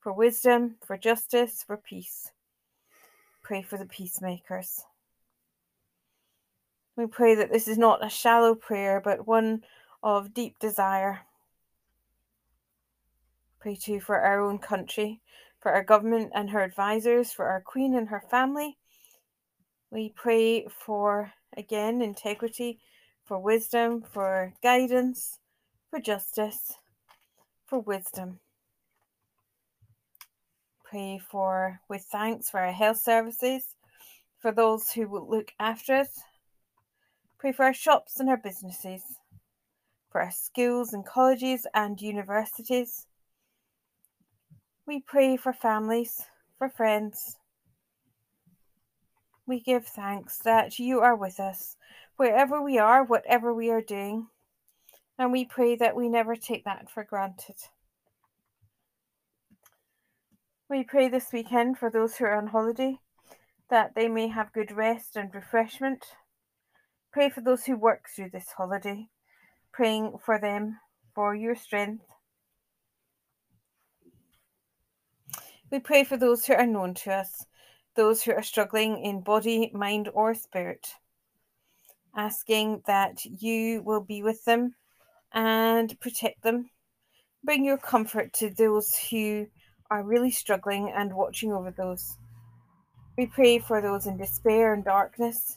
for 0.00 0.14
wisdom, 0.14 0.76
for 0.86 0.96
justice, 0.96 1.62
for 1.62 1.76
peace. 1.76 2.32
Pray 3.42 3.60
for 3.60 3.76
the 3.76 3.84
peacemakers. 3.84 4.80
We 6.96 7.06
pray 7.06 7.34
that 7.34 7.52
this 7.52 7.68
is 7.68 7.76
not 7.76 8.02
a 8.02 8.08
shallow 8.08 8.54
prayer, 8.54 8.98
but 8.98 9.26
one 9.26 9.62
of 10.02 10.32
deep 10.32 10.58
desire. 10.58 11.26
Pray 13.62 13.76
too 13.76 14.00
for 14.00 14.18
our 14.18 14.40
own 14.40 14.58
country, 14.58 15.20
for 15.60 15.72
our 15.72 15.84
government 15.84 16.32
and 16.34 16.50
her 16.50 16.62
advisors, 16.62 17.32
for 17.32 17.46
our 17.46 17.60
Queen 17.60 17.94
and 17.94 18.08
her 18.08 18.22
family. 18.28 18.76
We 19.90 20.08
pray 20.10 20.66
for, 20.66 21.32
again, 21.56 22.02
integrity, 22.02 22.80
for 23.24 23.38
wisdom, 23.38 24.02
for 24.02 24.52
guidance, 24.62 25.38
for 25.88 26.00
justice, 26.00 26.74
for 27.64 27.78
wisdom. 27.78 28.40
Pray 30.84 31.22
for, 31.30 31.80
with 31.88 32.02
thanks, 32.02 32.50
for 32.50 32.58
our 32.58 32.72
health 32.72 32.98
services, 32.98 33.76
for 34.40 34.50
those 34.50 34.90
who 34.90 35.08
will 35.08 35.30
look 35.30 35.52
after 35.60 35.94
us 35.94 36.24
Pray 37.42 37.50
for 37.50 37.64
our 37.64 37.74
shops 37.74 38.20
and 38.20 38.28
our 38.28 38.36
businesses, 38.36 39.02
for 40.12 40.20
our 40.20 40.30
schools 40.30 40.92
and 40.92 41.04
colleges 41.04 41.66
and 41.74 42.00
universities. 42.00 43.08
We 44.86 45.00
pray 45.00 45.36
for 45.36 45.52
families, 45.52 46.22
for 46.58 46.68
friends. 46.68 47.36
We 49.46 49.60
give 49.60 49.86
thanks 49.86 50.38
that 50.38 50.78
you 50.78 51.00
are 51.00 51.16
with 51.16 51.40
us 51.40 51.76
wherever 52.16 52.60
we 52.60 52.78
are, 52.78 53.02
whatever 53.02 53.54
we 53.54 53.70
are 53.70 53.80
doing, 53.80 54.28
and 55.18 55.32
we 55.32 55.44
pray 55.44 55.76
that 55.76 55.96
we 55.96 56.08
never 56.08 56.36
take 56.36 56.64
that 56.64 56.90
for 56.90 57.04
granted. 57.04 57.56
We 60.68 60.84
pray 60.84 61.08
this 61.08 61.32
weekend 61.32 61.78
for 61.78 61.90
those 61.90 62.16
who 62.16 62.24
are 62.24 62.36
on 62.36 62.48
holiday 62.48 62.98
that 63.70 63.94
they 63.94 64.08
may 64.08 64.28
have 64.28 64.52
good 64.52 64.72
rest 64.72 65.16
and 65.16 65.34
refreshment 65.34 66.04
Pray 67.12 67.28
for 67.28 67.42
those 67.42 67.66
who 67.66 67.76
work 67.76 68.08
through 68.08 68.30
this 68.30 68.52
holiday, 68.56 69.10
praying 69.70 70.16
for 70.24 70.38
them 70.38 70.80
for 71.14 71.34
your 71.34 71.54
strength. 71.54 72.11
We 75.72 75.80
pray 75.80 76.04
for 76.04 76.18
those 76.18 76.44
who 76.44 76.52
are 76.52 76.66
known 76.66 76.92
to 76.94 77.14
us, 77.14 77.46
those 77.96 78.22
who 78.22 78.32
are 78.32 78.42
struggling 78.42 79.02
in 79.02 79.22
body, 79.22 79.70
mind, 79.72 80.10
or 80.12 80.34
spirit, 80.34 80.86
asking 82.14 82.82
that 82.86 83.24
you 83.24 83.80
will 83.82 84.02
be 84.02 84.22
with 84.22 84.44
them 84.44 84.74
and 85.32 85.98
protect 85.98 86.42
them. 86.42 86.68
Bring 87.42 87.64
your 87.64 87.78
comfort 87.78 88.34
to 88.34 88.50
those 88.50 88.94
who 89.10 89.46
are 89.90 90.02
really 90.02 90.30
struggling 90.30 90.92
and 90.94 91.14
watching 91.14 91.52
over 91.52 91.70
those. 91.70 92.18
We 93.16 93.24
pray 93.24 93.58
for 93.58 93.80
those 93.80 94.06
in 94.06 94.18
despair 94.18 94.74
and 94.74 94.84
darkness 94.84 95.56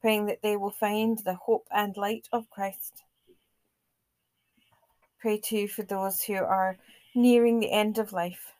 praying 0.00 0.24
that 0.26 0.40
they 0.42 0.56
will 0.56 0.70
find 0.70 1.18
the 1.18 1.34
hope 1.34 1.66
and 1.70 1.94
light 1.98 2.28
of 2.32 2.48
Christ. 2.48 3.04
Pray 5.20 5.38
too 5.38 5.68
for 5.68 5.82
those 5.82 6.22
who 6.22 6.36
are 6.36 6.78
nearing 7.14 7.60
the 7.60 7.70
end 7.70 7.98
of 7.98 8.12
life, 8.14 8.53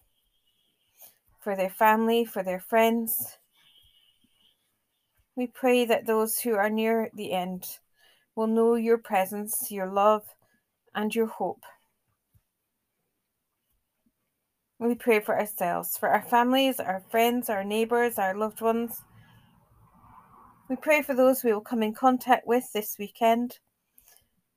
for 1.45 1.55
their 1.55 1.71
family, 1.71 2.25
for 2.25 2.43
their 2.43 2.59
friends. 2.59 3.39
We 5.37 5.47
pray 5.47 5.85
that 5.85 6.07
those 6.07 6.39
who 6.39 6.55
are 6.55 6.71
near 6.71 7.11
the 7.15 7.33
end 7.33 7.65
will 8.35 8.49
know 8.49 8.75
your 8.75 8.99
presence, 8.99 9.71
your 9.71 9.87
love, 9.87 10.25
and 10.95 11.15
your 11.15 11.27
hope. 11.27 11.63
We 14.81 14.97
pray 14.97 15.21
for 15.21 15.39
ourselves, 15.39 15.97
for 15.97 16.09
our 16.09 16.23
families, 16.23 16.81
our 16.81 17.05
friends, 17.11 17.49
our 17.49 17.63
neighbours, 17.63 18.19
our 18.19 18.35
loved 18.35 18.61
ones 18.61 19.03
we 20.69 20.77
pray 20.77 21.03
for 21.03 21.15
those 21.15 21.45
we 21.45 21.53
will 21.53 21.61
come 21.61 21.83
in 21.83 21.93
contact 21.93 22.47
with 22.47 22.65
this 22.73 22.97
weekend, 22.99 23.59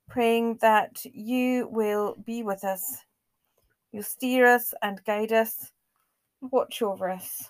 praying 0.07 0.57
that 0.61 1.03
you 1.03 1.67
will 1.69 2.15
be 2.25 2.43
with 2.43 2.63
us. 2.63 3.03
You'll 3.91 4.03
steer 4.03 4.47
us 4.47 4.73
and 4.81 5.03
guide 5.03 5.33
us, 5.33 5.69
watch 6.41 6.81
over 6.81 7.09
us. 7.09 7.49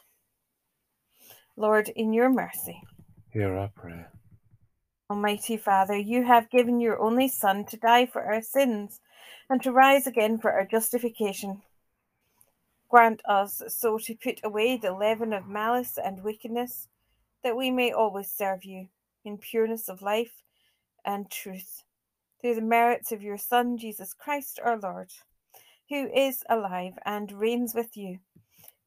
Lord, 1.56 1.89
in 1.89 2.13
your 2.13 2.30
mercy. 2.30 2.82
Hear 3.32 3.56
our 3.56 3.69
prayer. 3.69 4.12
Almighty 5.10 5.58
Father, 5.58 5.97
you 5.97 6.23
have 6.23 6.50
given 6.50 6.80
your 6.80 7.00
only 7.00 7.28
Son 7.28 7.65
to 7.65 7.78
die 7.78 8.06
for 8.06 8.23
our 8.23 8.41
sins 8.41 9.00
and 9.50 9.62
to 9.63 9.71
rise 9.71 10.06
again 10.06 10.38
for 10.38 10.52
our 10.52 10.65
justification. 10.65 11.62
Grant 12.89 13.21
us 13.26 13.62
so 13.67 13.97
to 13.97 14.15
put 14.15 14.39
away 14.43 14.78
the 14.78 14.91
leaven 14.91 15.34
of 15.34 15.47
malice 15.47 15.97
and 15.97 16.23
wickedness 16.23 16.88
that 17.43 17.56
we 17.56 17.71
may 17.71 17.91
always 17.91 18.30
serve 18.32 18.65
you 18.65 18.88
in 19.23 19.38
pureness 19.38 19.89
of 19.89 20.02
life 20.02 20.43
and 21.06 21.30
truth, 21.30 21.84
through 22.41 22.56
the 22.56 22.62
merits 22.62 23.12
of 23.12 23.21
your 23.21 23.38
Son, 23.38 23.78
Jesus 23.78 24.13
Christ 24.13 24.60
our 24.63 24.78
Lord, 24.78 25.12
who 25.89 26.08
is 26.13 26.43
alive 26.50 26.93
and 27.06 27.32
reigns 27.32 27.73
with 27.73 27.95
you 27.95 28.19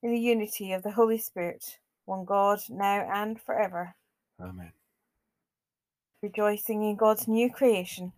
in 0.03 0.13
the 0.13 0.21
unity 0.21 0.73
of 0.73 0.83
the 0.83 0.91
Holy 0.91 1.19
Spirit, 1.19 1.79
one 2.05 2.25
God, 2.25 2.61
now 2.69 3.09
and 3.13 3.41
forever. 3.41 3.95
Amen. 4.41 4.73
Rejoicing 6.23 6.83
in 6.83 6.97
God's 6.97 7.29
new 7.29 7.51
creation, 7.51 8.13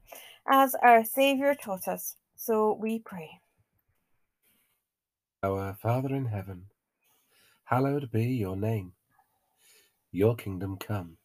as 0.49 0.75
our 0.75 1.05
Saviour 1.05 1.55
taught 1.55 1.89
us, 1.89 2.17
so 2.37 2.77
we 2.81 2.99
pray. 2.99 3.41
Our 5.43 5.75
Father 5.75 6.15
in 6.15 6.27
heaven, 6.27 6.67
hallowed 7.65 8.11
be 8.11 8.25
your 8.25 8.57
name. 8.57 8.93
Your 10.11 10.37
kingdom 10.37 10.77
come, 10.77 11.17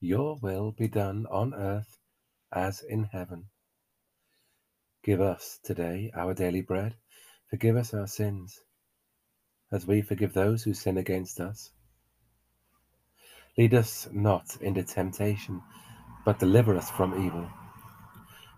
your 0.00 0.36
will 0.42 0.72
be 0.72 0.88
done 0.88 1.26
on 1.30 1.54
earth 1.54 1.98
as 2.52 2.82
in 2.82 3.04
heaven. 3.04 3.46
Give 5.02 5.20
us 5.20 5.58
today 5.62 6.10
our 6.14 6.34
daily 6.34 6.62
bread. 6.62 6.94
Forgive 7.50 7.76
us 7.76 7.92
our 7.92 8.06
sins, 8.06 8.60
as 9.72 9.86
we 9.86 10.02
forgive 10.02 10.32
those 10.32 10.62
who 10.62 10.74
sin 10.74 10.98
against 10.98 11.40
us. 11.40 11.72
Lead 13.56 13.74
us 13.74 14.08
not 14.12 14.56
into 14.60 14.82
temptation, 14.82 15.62
but 16.24 16.38
deliver 16.38 16.76
us 16.76 16.90
from 16.90 17.24
evil. 17.24 17.48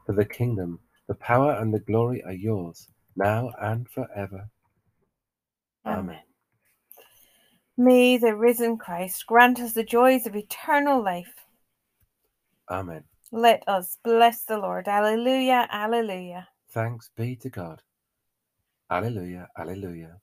For 0.06 0.14
the 0.14 0.24
kingdom, 0.24 0.80
the 1.08 1.14
power, 1.14 1.52
and 1.52 1.72
the 1.72 1.80
glory 1.80 2.22
are 2.24 2.32
yours, 2.32 2.88
now 3.16 3.50
and 3.60 3.88
forever. 3.88 4.48
Amen. 5.84 5.98
Amen. 5.98 6.20
May 7.76 8.16
the 8.16 8.34
risen 8.34 8.78
Christ 8.78 9.26
grant 9.26 9.60
us 9.60 9.74
the 9.74 9.84
joys 9.84 10.26
of 10.26 10.34
eternal 10.34 11.02
life. 11.02 11.34
Amen. 12.70 13.04
Let 13.30 13.62
us 13.68 13.98
bless 14.02 14.44
the 14.44 14.56
Lord. 14.56 14.88
Alleluia, 14.88 15.68
alleluia. 15.70 16.48
Thanks 16.70 17.10
be 17.16 17.36
to 17.36 17.50
God. 17.50 17.82
Alleluia, 18.90 19.48
alleluia. 19.58 20.20